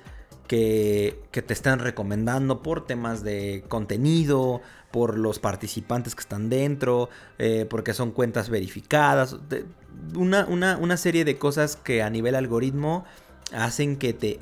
que, 0.46 1.22
te 1.30 1.52
están 1.52 1.78
recomendando 1.78 2.62
por 2.62 2.87
temas 2.87 3.22
de 3.22 3.64
contenido, 3.68 4.62
por 4.90 5.18
los 5.18 5.38
participantes 5.38 6.14
que 6.14 6.20
están 6.20 6.48
dentro, 6.48 7.09
eh, 7.38 7.66
porque 7.68 7.92
son 7.92 8.12
cuentas 8.12 8.48
verificadas, 8.48 9.37
una, 10.14 10.96
serie 10.96 11.24
de 11.24 11.38
cosas 11.38 11.76
que 11.76 12.02
a 12.02 12.11
nivel 12.11 12.35
algoritmo 12.35 13.04
hacen 13.52 13.96
que 13.96 14.12
te, 14.12 14.38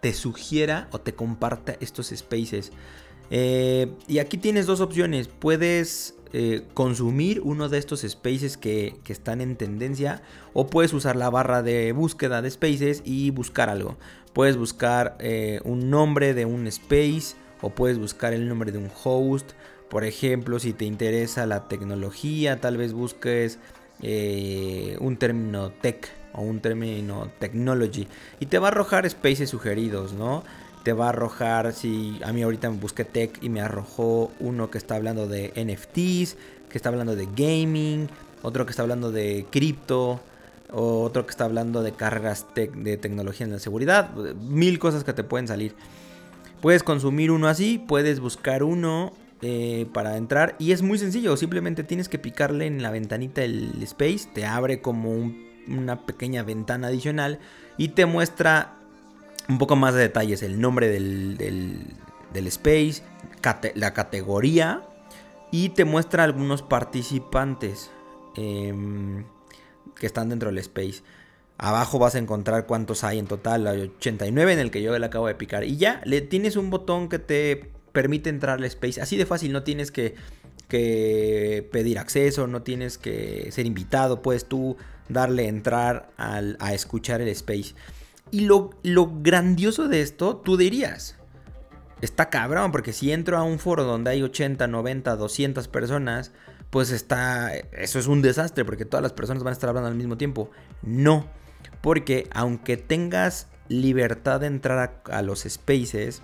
te, 0.00 0.12
sugiera 0.12 0.88
o 0.90 1.00
te 1.00 1.14
comparta 1.14 1.76
estos 1.80 2.08
spaces. 2.14 2.72
Eh, 3.30 3.90
y 4.06 4.18
aquí 4.18 4.36
tienes 4.36 4.66
dos 4.66 4.80
opciones, 4.80 5.28
puedes 5.28 6.13
eh, 6.36 6.64
consumir 6.74 7.40
uno 7.44 7.68
de 7.68 7.78
estos 7.78 8.00
spaces 8.02 8.56
que, 8.56 8.96
que, 9.04 9.12
están 9.12 9.40
en 9.40 9.56
tendencia 9.56 10.20
o 10.52 10.66
puedes 10.66 10.92
usar 10.92 11.14
la 11.14 11.30
barra 11.30 11.62
de 11.62 11.92
búsqueda 11.92 12.42
de 12.42 12.50
spaces 12.50 13.02
y 13.04 13.30
buscar 13.30 13.70
algo. 13.70 13.96
Puedes 14.32 14.56
buscar 14.56 15.16
un 15.64 15.90
nombre 15.90 16.34
de 16.34 16.44
un 16.44 16.66
space 16.66 17.36
o 17.62 17.70
puedes 17.70 18.00
buscar 18.00 18.32
el 18.32 18.48
nombre 18.48 18.72
de 18.72 18.78
un 18.78 18.90
host. 19.04 19.52
Por 19.88 20.04
ejemplo, 20.04 20.58
si 20.58 20.72
te 20.72 20.84
interesa 20.84 21.46
la 21.46 21.68
tecnología, 21.68 22.60
tal 22.60 22.76
vez 22.78 22.92
busques 22.92 23.60
eh, 24.02 24.96
un 25.00 25.16
término 25.16 25.70
tech 25.70 26.10
o 26.32 26.42
un 26.42 26.60
término 26.60 27.30
technology 27.38 28.08
y 28.40 28.46
te 28.46 28.58
va 28.58 28.68
a 28.68 28.70
arrojar 28.72 29.08
spaces 29.08 29.48
sugeridos, 29.48 30.12
¿no? 30.12 30.42
Te 30.84 30.92
va 30.92 31.06
a 31.06 31.08
arrojar, 31.08 31.72
si 31.72 32.20
a 32.24 32.32
mí 32.32 32.42
ahorita 32.42 32.70
me 32.70 32.76
busqué 32.76 33.04
tech 33.04 33.42
y 33.42 33.48
me 33.48 33.60
arrojó 33.60 34.30
uno 34.38 34.70
que 34.70 34.78
está 34.78 34.94
hablando 34.94 35.26
de 35.26 35.48
NFTs, 35.56 36.36
que 36.68 36.78
está 36.78 36.90
hablando 36.90 37.16
de 37.16 37.26
gaming, 37.34 38.08
otro 38.42 38.66
que 38.66 38.70
está 38.70 38.82
hablando 38.82 39.10
de 39.10 39.46
cripto, 39.50 40.20
otro 40.70 41.24
que 41.24 41.30
está 41.30 41.44
hablando 41.44 41.82
de 41.82 41.92
carreras 41.92 42.46
de 42.54 42.96
tecnología 42.96 43.46
en 43.46 43.52
la 43.52 43.58
seguridad, 43.58 44.14
mil 44.14 44.78
cosas 44.78 45.04
que 45.04 45.12
te 45.12 45.24
pueden 45.24 45.48
salir. 45.48 45.74
Puedes 46.60 46.82
consumir 46.82 47.30
uno 47.30 47.48
así, 47.48 47.78
puedes 47.78 48.20
buscar 48.20 48.62
uno 48.62 49.12
eh, 49.42 49.86
para 49.92 50.16
entrar 50.16 50.56
y 50.58 50.72
es 50.72 50.82
muy 50.82 50.98
sencillo, 50.98 51.36
simplemente 51.36 51.84
tienes 51.84 52.08
que 52.08 52.18
picarle 52.18 52.66
en 52.66 52.82
la 52.82 52.90
ventanita 52.90 53.42
el 53.42 53.82
space, 53.82 54.28
te 54.32 54.46
abre 54.46 54.80
como 54.80 55.32
una 55.68 56.06
pequeña 56.06 56.42
ventana 56.42 56.88
adicional 56.88 57.38
y 57.76 57.88
te 57.88 58.06
muestra 58.06 58.76
un 59.48 59.58
poco 59.58 59.76
más 59.76 59.94
de 59.94 60.00
detalles, 60.00 60.42
el 60.42 60.60
nombre 60.60 60.88
del, 60.88 61.36
del, 62.32 62.46
space, 62.46 63.02
la 63.74 63.92
categoría 63.92 64.82
y 65.50 65.68
te 65.70 65.84
muestra 65.84 66.24
algunos 66.24 66.62
participantes 66.62 67.90
em, 68.36 69.24
que 69.94 70.06
están 70.06 70.28
dentro 70.28 70.48
del 70.48 70.58
space. 70.58 71.02
Abajo 71.58 72.00
vas 72.00 72.16
a 72.16 72.18
encontrar 72.18 72.66
cuántos 72.66 73.04
hay 73.04 73.20
en 73.20 73.26
total, 73.26 73.66
hay 73.68 73.82
89 73.82 74.52
en 74.52 74.58
el 74.58 74.70
que 74.72 74.82
yo 74.82 74.98
le 74.98 75.06
acabo 75.06 75.28
de 75.28 75.36
picar. 75.36 75.62
Y 75.64 75.76
ya, 75.76 76.00
le 76.04 76.22
tienes 76.22 76.56
un 76.56 76.70
botón 76.70 77.08
que 77.08 77.20
te 77.20 77.70
permite 77.92 78.30
entrar 78.30 78.58
al 78.58 78.64
space. 78.64 79.00
Así 79.00 79.16
de 79.16 79.26
fácil, 79.26 79.52
no 79.52 79.62
tienes 79.62 79.92
que, 79.92 80.16
pedir 80.68 82.00
acceso, 82.00 82.48
no 82.48 82.62
tienes 82.62 82.98
que 82.98 83.48
ser 83.52 83.64
invitado, 83.64 84.22
puedes 84.22 84.46
tú 84.46 84.76
darle 85.08 85.46
entrar 85.46 86.10
a 86.16 86.74
escuchar 86.74 87.20
el 87.20 87.28
space. 87.28 87.74
Y 88.34 88.40
lo, 88.40 88.70
lo 88.82 89.10
grandioso 89.22 89.88
de 89.88 90.00
esto, 90.00 90.36
tú 90.36 90.56
dirías, 90.56 91.16
está 92.00 92.30
cabrón, 92.30 92.72
porque 92.72 92.92
si 92.92 93.12
entro 93.12 93.38
a 93.38 93.42
un 93.42 93.58
foro 93.58 93.84
donde 93.84 94.10
hay 94.10 94.22
80, 94.22 94.66
90, 94.66 95.16
200 95.16 95.68
personas, 95.68 96.32
pues 96.70 96.90
está, 96.90 97.54
eso 97.54 97.98
es 97.98 98.06
un 98.08 98.22
desastre, 98.22 98.64
porque 98.64 98.84
todas 98.84 99.02
las 99.02 99.12
personas 99.12 99.42
van 99.44 99.52
a 99.52 99.54
estar 99.54 99.68
hablando 99.68 99.88
al 99.88 99.94
mismo 99.94 100.16
tiempo. 100.16 100.50
No 100.82 101.28
porque 101.84 102.28
aunque 102.32 102.78
tengas 102.78 103.46
libertad 103.68 104.40
de 104.40 104.46
entrar 104.46 105.02
a, 105.04 105.20
los 105.20 105.40
spaces, 105.40 106.22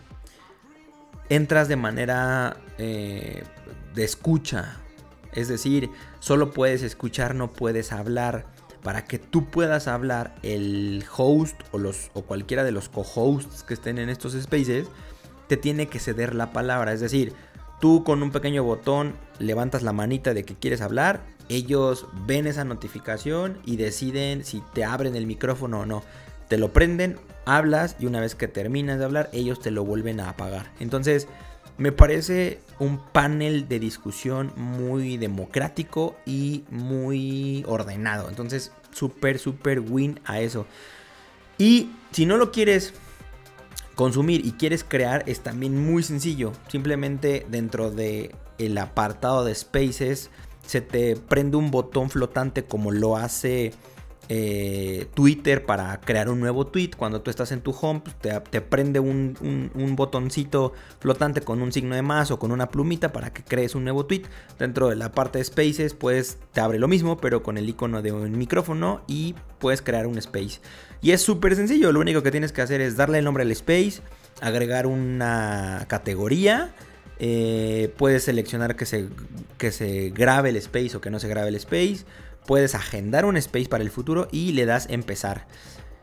entras 1.29 1.69
de 1.69 1.77
manera 1.77 2.57
eh, 2.79 3.45
de 3.95 4.05
escucha. 4.05 4.79
Es 5.35 5.49
decir, 5.49 5.91
solo 6.19 6.53
puedes 6.53 6.83
escuchar, 6.83 7.35
no 7.35 7.53
puedes 7.53 7.93
hablar. 7.93 8.47
Para 8.83 9.05
que 9.05 9.19
tú 9.19 9.51
puedas 9.51 9.89
hablar, 9.89 10.35
el 10.43 11.05
host 11.17 11.61
o, 11.73 12.23
cualquiera 12.23 12.65
de 12.65 12.73
los 12.73 12.89
co-hosts 12.89 13.63
que 13.63 13.75
estén 13.75 13.99
en 13.99 14.09
estos 14.09 14.33
spaces 14.33 14.89
te 15.49 15.57
tiene 15.57 15.89
que 15.89 15.99
ceder 15.99 16.35
la 16.35 16.53
palabra. 16.53 16.93
Es 16.93 17.01
decir, 17.01 17.35
tú 17.81 18.05
con 18.05 18.23
un 18.23 18.31
pequeño 18.31 18.65
botón 18.65 19.15
levantas 19.39 19.83
la 19.83 19.93
manita 19.93 20.33
de 20.33 20.45
que 20.45 20.55
quieres 20.55 20.81
hablar 20.81 21.21
ellos 21.51 22.07
ven 22.27 22.47
esa 22.47 22.65
notificación 22.65 23.59
y 23.67 23.77
deciden 23.77 24.45
si 24.45 24.63
te 24.73 24.85
abren 24.85 25.17
el 25.17 25.27
micrófono 25.27 25.81
o 25.81 25.87
no. 25.87 26.05
Te 26.49 26.57
lo 26.59 26.73
prenden, 26.73 27.17
hablas 27.45 27.97
y 27.99 28.07
una 28.07 28.21
vez 28.21 28.37
que 28.37 28.47
terminas 28.47 29.01
de 29.01 29.05
hablar, 29.05 29.29
ellos 29.33 29.61
te 29.61 29.73
lo 29.73 29.85
vuelven 29.85 30.21
a 30.21 30.31
apagar. 30.31 30.71
Entonces, 30.79 31.27
me 31.81 31.93
parece 31.93 32.61
un 32.79 32.99
panel 32.99 33.67
de 33.67 33.81
discusión 33.81 34.53
muy 34.55 35.17
democrático 35.17 36.15
y 36.27 36.63
muy 36.69 37.65
ordenado. 37.67 38.29
Entonces, 38.29 38.71
súper, 38.93 39.39
súper 39.39 39.81
win 39.81 40.21
a 40.27 40.41
eso. 40.41 40.67
Y 41.57 41.91
si 42.11 42.27
no 42.27 42.37
lo 42.37 42.53
quieres 42.53 42.93
consumir 43.95 44.45
y 44.45 44.53
quieres 44.53 44.85
crear, 44.85 45.25
es 45.27 45.41
también 45.41 45.83
muy 45.83 46.03
sencillo. 46.03 46.53
Simplemente 46.69 47.47
dentro 47.49 47.91
de 47.91 48.35
el 48.59 48.77
apartado 48.77 49.47
de 49.47 49.55
Spaces 49.55 50.29
se 50.67 50.83
te 50.83 51.17
prende 51.17 51.57
un 51.57 51.71
botón 51.71 52.11
flotante 52.11 52.63
como 52.63 52.91
lo 52.91 53.17
hace 53.17 53.73
eh, 54.33 55.09
Twitter 55.13 55.67
para 55.67 56.01
crear 56.01 56.29
un 56.29 56.39
nuevo 56.39 56.65
tweet. 56.65 56.91
Cuando 56.97 57.21
tú 57.21 57.31
estás 57.31 57.51
en 57.51 57.63
tu 57.63 57.73
home, 57.73 58.01
pues, 58.01 58.15
te, 58.17 58.61
prende 58.61 59.01
un, 59.01 59.35
botoncito 59.97 60.73
flotante 61.01 61.41
con 61.41 61.61
un 61.61 61.73
signo 61.73 61.97
de 61.97 62.03
más 62.03 62.31
o 62.31 62.39
con 62.39 62.53
una 62.53 62.69
plumita 62.69 63.13
para 63.13 63.33
que 63.33 63.43
crees 63.43 63.75
un 63.75 63.83
nuevo 63.83 64.07
tweet. 64.07 64.23
Dentro 64.57 64.89
de 64.89 64.95
la 64.95 65.11
parte 65.11 65.39
de 65.39 65.45
Spaces, 65.45 65.95
pues 65.95 66.39
te 66.53 66.61
abre 66.61 66.79
lo 66.79 66.87
mismo, 66.87 67.17
pero 67.17 67.43
con 67.43 67.59
el 67.59 67.69
icono 67.69 68.03
de 68.03 68.13
un 68.13 68.39
micrófono 68.39 69.03
y 69.09 69.35
puedes 69.59 69.83
crear 69.83 70.07
un 70.07 70.17
space. 70.19 70.61
Y 71.03 71.11
es 71.11 71.23
súper 71.23 71.57
sencillo, 71.57 71.91
lo 71.91 71.99
único 71.99 72.23
que 72.23 72.31
tienes 72.31 72.53
que 72.53 72.63
hacer 72.63 72.81
es 72.81 72.97
darle 72.97 73.19
el 73.19 73.25
nombre 73.25 73.43
al 73.43 73.51
space, 73.51 74.01
agregar 74.41 74.87
una 74.87 75.87
categoría 75.89 76.73
eh, 77.23 77.93
puedes 77.99 78.25
seleccionar 78.25 78.77
que 78.77 78.87
se, 78.87 79.09
que 79.59 79.73
se 79.73 80.09
grabe 80.09 80.49
el 80.49 80.57
space 80.57 80.97
o 80.97 81.03
que 81.03 81.11
no 81.11 81.21
se 81.21 81.29
grabe 81.29 81.49
el 81.49 81.57
space. 81.57 82.07
Puedes 82.47 82.75
agendar 82.75 83.25
un 83.25 83.37
space 83.37 83.69
para 83.69 83.85
el 83.85 83.91
futuro 83.91 84.29
y 84.31 84.53
le 84.53 84.67
das 84.67 84.87
empezar. 84.91 85.47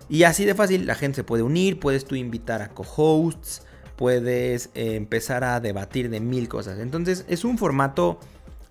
Y 0.10 0.24
así 0.24 0.46
de 0.46 0.56
fácil 0.56 0.86
la 0.86 0.96
gente 0.96 1.18
se 1.18 1.24
puede 1.24 1.44
unir, 1.44 1.80
puedes 1.80 2.06
tú 2.06 2.16
invitar 2.16 2.62
a 2.62 2.70
co-hosts, 2.70 3.64
puedes 3.98 4.70
eh, 4.74 4.96
empezar 4.96 5.44
a 5.44 5.60
debatir 5.60 6.10
de 6.10 6.20
mil 6.20 6.48
cosas. 6.48 6.80
Entonces 6.80 7.26
es 7.28 7.44
un 7.44 7.58
formato 7.58 8.20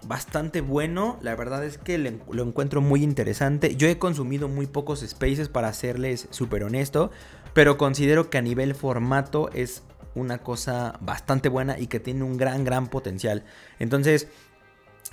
bastante 0.07 0.61
bueno, 0.61 1.19
la 1.21 1.35
verdad 1.35 1.65
es 1.65 1.79
que 1.79 1.99
lo 1.99 2.43
encuentro 2.43 2.81
muy 2.81 3.03
interesante. 3.03 3.77
Yo 3.77 3.89
he 3.89 3.99
consumido 3.99 4.49
muy 4.49 4.67
pocos 4.67 5.01
spaces 5.01 5.49
para 5.49 5.73
serles 5.73 6.29
súper 6.31 6.65
honesto, 6.65 7.11
pero 7.53 7.77
considero 7.77 8.31
que 8.31 8.39
a 8.39 8.43
nivel 8.43 8.75
formato 8.75 9.51
es 9.53 9.83
una 10.15 10.39
cosa 10.39 10.99
bastante 11.01 11.49
buena 11.49 11.79
y 11.79 11.89
que 11.89 12.01
tiene 12.01 12.23
un 12.25 12.37
gran, 12.37 12.65
gran 12.65 12.89
potencial. 12.89 13.45
Entonces, 13.79 14.29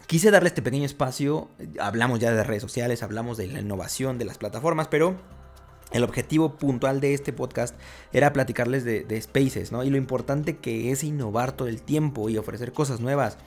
quise 0.08 0.32
darle 0.32 0.50
este 0.50 0.62
pequeño 0.62 0.86
espacio. 0.86 1.50
Hablamos 1.80 2.20
ya 2.20 2.32
de 2.32 2.44
redes 2.44 2.62
sociales, 2.62 3.04
hablamos 3.04 3.38
de 3.38 3.48
la 3.48 3.60
innovación 3.60 4.18
de 4.18 4.26
las 4.26 4.38
plataformas, 4.38 4.88
pero 4.88 5.16
el 5.92 6.04
objetivo 6.04 6.56
puntual 6.56 7.00
de 7.00 7.14
este 7.14 7.34
podcast 7.34 7.76
era 8.12 8.34
platicarles 8.34 8.84
de, 8.84 9.04
de, 9.04 9.22
spaces, 9.22 9.72
¿no? 9.72 9.84
Y 9.84 9.90
lo 9.90 9.98
importante 9.98 10.58
que 10.58 10.92
es 10.92 11.04
innovar 11.04 11.52
todo 11.52 11.68
el 11.68 11.82
tiempo 11.82 12.30
y 12.30 12.38
ofrecer 12.38 12.74
cosas 12.74 13.00
nuevas. 13.00 13.38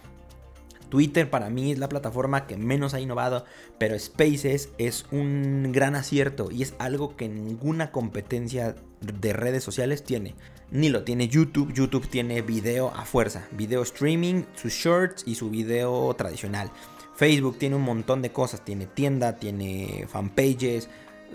Twitter 0.89 1.29
para 1.31 1.51
mí 1.51 1.73
es 1.73 1.79
la 1.79 1.89
plataforma 1.89 2.47
que 2.47 2.57
menos 2.57 2.95
ha 2.95 3.01
innovado, 3.01 3.45
pero 3.79 3.99
Spaces 3.99 4.71
es 4.79 5.07
un 5.11 5.73
gran 5.73 5.95
acierto 5.95 6.51
y 6.51 6.63
es 6.63 6.75
algo 6.79 7.17
que 7.17 7.29
ninguna 7.29 7.91
competencia 7.91 8.77
de 9.01 9.33
redes 9.33 9.65
sociales 9.65 10.05
tiene. 10.05 10.35
Ni 10.71 10.89
lo 10.89 11.05
tiene 11.05 11.29
YouTube, 11.29 11.73
YouTube 11.73 12.09
tiene 12.09 12.43
video 12.43 12.93
a 12.95 13.05
fuerza, 13.05 13.47
video 13.53 13.83
streaming, 13.83 14.45
sus 14.55 14.73
shorts 14.73 15.23
y 15.27 15.37
su 15.37 15.51
video 15.51 16.13
tradicional. 16.15 16.71
Facebook 17.15 17.59
tiene 17.59 17.77
un 17.77 17.83
montón 17.83 18.21
de 18.21 18.33
cosas, 18.33 18.65
tiene 18.65 18.87
tienda, 18.87 19.37
tiene 19.37 20.07
fanpages, 20.09 20.89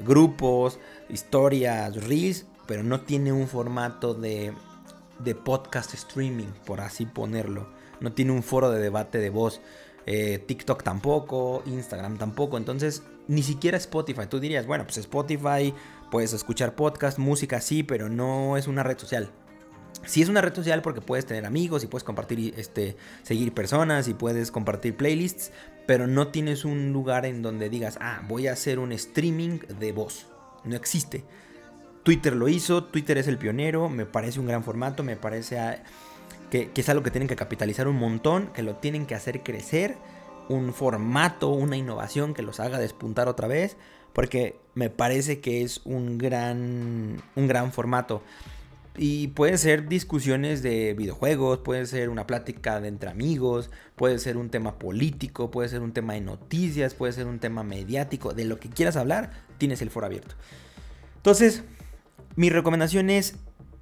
grupos, 0.05 0.79
historias, 1.09 1.95
reels, 2.07 2.45
pero 2.67 2.83
no 2.83 3.01
tiene 3.01 3.31
un 3.31 3.47
formato 3.47 4.13
de, 4.13 4.53
de 5.19 5.35
podcast 5.35 5.93
streaming, 5.93 6.47
por 6.65 6.81
así 6.81 7.05
ponerlo. 7.05 7.80
No 8.01 8.11
tiene 8.11 8.33
un 8.33 8.43
foro 8.43 8.69
de 8.69 8.81
debate 8.81 9.19
de 9.19 9.29
voz. 9.29 9.61
Eh, 10.05 10.39
TikTok 10.39 10.83
tampoco, 10.83 11.63
Instagram 11.65 12.17
tampoco. 12.17 12.57
Entonces, 12.57 13.03
ni 13.27 13.43
siquiera 13.43 13.77
Spotify. 13.77 14.27
Tú 14.27 14.39
dirías, 14.39 14.67
bueno, 14.67 14.83
pues 14.83 14.97
Spotify, 14.97 15.73
puedes 16.11 16.33
escuchar 16.33 16.75
podcast, 16.75 17.17
música 17.17 17.61
sí, 17.61 17.83
pero 17.83 18.09
no 18.09 18.57
es 18.57 18.67
una 18.67 18.83
red 18.83 18.97
social. 18.97 19.31
Sí 20.05 20.21
es 20.21 20.29
una 20.29 20.41
red 20.41 20.53
social 20.55 20.81
porque 20.81 21.01
puedes 21.01 21.25
tener 21.25 21.45
amigos 21.45 21.83
y 21.83 21.87
puedes 21.87 22.03
compartir, 22.03 22.53
este, 22.57 22.97
seguir 23.21 23.53
personas 23.53 24.07
y 24.07 24.13
puedes 24.13 24.51
compartir 24.51 24.97
playlists, 24.97 25.51
pero 25.85 26.07
no 26.07 26.29
tienes 26.29 26.65
un 26.65 26.91
lugar 26.91 27.25
en 27.25 27.41
donde 27.41 27.69
digas, 27.69 27.97
ah, 28.01 28.23
voy 28.27 28.47
a 28.47 28.53
hacer 28.53 28.79
un 28.79 28.91
streaming 28.93 29.59
de 29.79 29.91
voz. 29.91 30.27
No 30.63 30.75
existe. 30.75 31.23
Twitter 32.03 32.35
lo 32.35 32.47
hizo, 32.47 32.85
Twitter 32.85 33.17
es 33.19 33.27
el 33.27 33.37
pionero, 33.37 33.89
me 33.89 34.05
parece 34.05 34.39
un 34.39 34.47
gran 34.47 34.63
formato, 34.63 35.03
me 35.03 35.17
parece 35.17 35.59
que, 36.51 36.69
es 36.75 36.89
algo 36.89 37.01
que 37.01 37.11
tienen 37.11 37.29
que 37.29 37.35
capitalizar 37.37 37.87
un 37.87 37.95
montón, 37.95 38.47
que 38.53 38.61
lo 38.61 38.75
tienen 38.75 39.05
que 39.05 39.15
hacer 39.15 39.41
crecer, 39.41 39.97
un 40.49 40.73
formato, 40.73 41.49
una 41.49 41.77
innovación 41.77 42.33
que 42.33 42.41
los 42.43 42.59
haga 42.59 42.77
despuntar 42.77 43.29
otra 43.29 43.47
vez, 43.47 43.77
porque 44.13 44.59
me 44.75 44.89
parece 44.89 45.39
que 45.39 45.63
es 45.63 45.81
un 45.85 46.17
gran, 46.17 47.23
un 47.35 47.47
gran 47.47 47.71
formato. 47.71 48.21
Y 48.97 49.29
pueden 49.29 49.57
ser 49.57 49.87
discusiones 49.87 50.61
de 50.61 50.93
videojuegos, 50.93 51.59
puede 51.59 51.85
ser 51.85 52.09
una 52.09 52.27
plática 52.27 52.81
de 52.81 52.89
entre 52.89 53.09
amigos, 53.09 53.71
puede 53.95 54.19
ser 54.19 54.35
un 54.35 54.49
tema 54.49 54.77
político, 54.77 55.49
puede 55.49 55.69
ser 55.69 55.79
un 55.79 55.93
tema 55.93 56.13
de 56.13 56.21
noticias, 56.21 56.93
puede 56.93 57.13
ser 57.13 57.27
un 57.27 57.39
tema 57.39 57.63
mediático, 57.63 58.33
de 58.33 58.43
lo 58.43 58.59
que 58.59 58.67
quieras 58.67 58.97
hablar, 58.97 59.31
tienes 59.57 59.81
el 59.81 59.89
foro 59.89 60.07
abierto. 60.07 60.35
Entonces, 61.15 61.63
mi 62.35 62.49
recomendación 62.49 63.09
es 63.09 63.37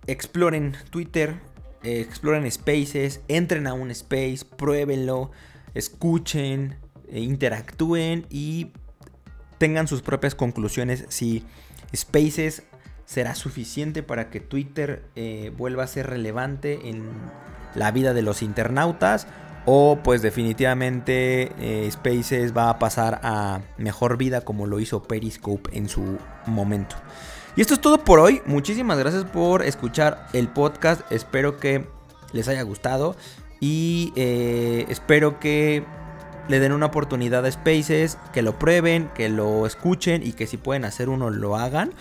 exploren 0.06 0.76
Twitter, 0.92 1.40
exploren 1.84 2.50
spaces, 2.52 3.22
entren 3.28 3.68
a 3.68 3.74
un 3.74 3.92
space, 3.92 4.40
pruébenlo, 4.58 5.32
escuchen, 5.74 6.78
e 7.12 7.22
interactúen 7.22 8.26
y 8.30 8.72
tengan 9.58 9.88
sus 9.88 10.02
propias 10.02 10.36
conclusiones 10.36 11.06
si 11.10 11.44
spaces 11.96 12.64
será 13.06 13.36
suficiente 13.36 14.04
para 14.04 14.30
que 14.30 14.40
Twitter 14.40 15.04
eh, 15.16 15.52
vuelva 15.58 15.84
a 15.84 15.88
ser 15.88 16.08
relevante 16.08 16.90
en 16.90 17.10
la 17.76 17.92
vida 17.92 18.14
de 18.14 18.22
los 18.22 18.44
internautas 18.44 19.28
o 19.66 20.00
pues 20.04 20.22
definitivamente 20.22 21.52
eh, 21.60 21.90
Spaces 21.92 22.56
va 22.56 22.70
a 22.70 22.80
pasar 22.80 23.20
a 23.24 23.62
mejor 23.78 24.18
vida 24.18 24.42
como 24.42 24.68
lo 24.68 24.80
hizo 24.80 25.04
Periscope 25.04 25.76
en 25.78 25.90
su 25.90 26.18
momento. 26.46 26.96
Y 27.56 27.62
esto 27.62 27.74
es 27.74 27.82
todo 27.82 28.04
por 28.04 28.20
hoy. 28.20 28.42
Muchísimas 28.46 28.98
gracias 28.98 29.26
por 29.26 29.64
escuchar 29.64 30.28
el 30.34 30.48
podcast. 30.48 31.02
Espero 31.12 31.58
que 31.58 31.88
les 32.32 32.48
haya 32.48 32.62
gustado 32.62 33.16
y 33.60 34.14
eh, 34.16 34.86
espero 34.90 35.40
que 35.40 35.84
le 36.48 36.60
den 36.60 36.72
una 36.72 36.88
oportunidad 36.88 37.46
a 37.46 37.52
Spaces, 37.52 38.18
que 38.34 38.42
lo 38.42 38.58
prueben, 38.58 39.10
que 39.14 39.30
lo 39.30 39.66
escuchen 39.66 40.26
y 40.26 40.34
que 40.34 40.48
si 40.48 40.58
pueden 40.58 40.86
hacer 40.86 41.10
uno 41.10 41.30
lo 41.30 41.58
hagan. 41.58 41.94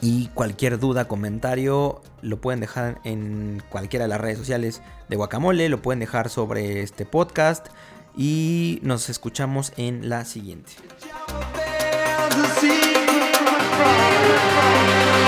Y 0.00 0.28
cualquier 0.34 0.80
duda, 0.80 1.06
comentario, 1.06 2.02
lo 2.22 2.40
pueden 2.40 2.58
dejar 2.58 3.00
en 3.04 3.62
cualquiera 3.68 4.06
de 4.06 4.08
las 4.08 4.20
redes 4.20 4.38
sociales 4.38 4.82
de 5.08 5.14
Guacamole, 5.16 5.68
lo 5.68 5.80
pueden 5.80 6.00
dejar 6.00 6.28
sobre 6.28 6.82
este 6.82 7.06
podcast 7.06 7.68
y 8.16 8.80
nos 8.82 9.08
escuchamos 9.08 9.72
en 9.76 10.08
la 10.08 10.24
siguiente. 10.24 10.72
from. 13.84 15.21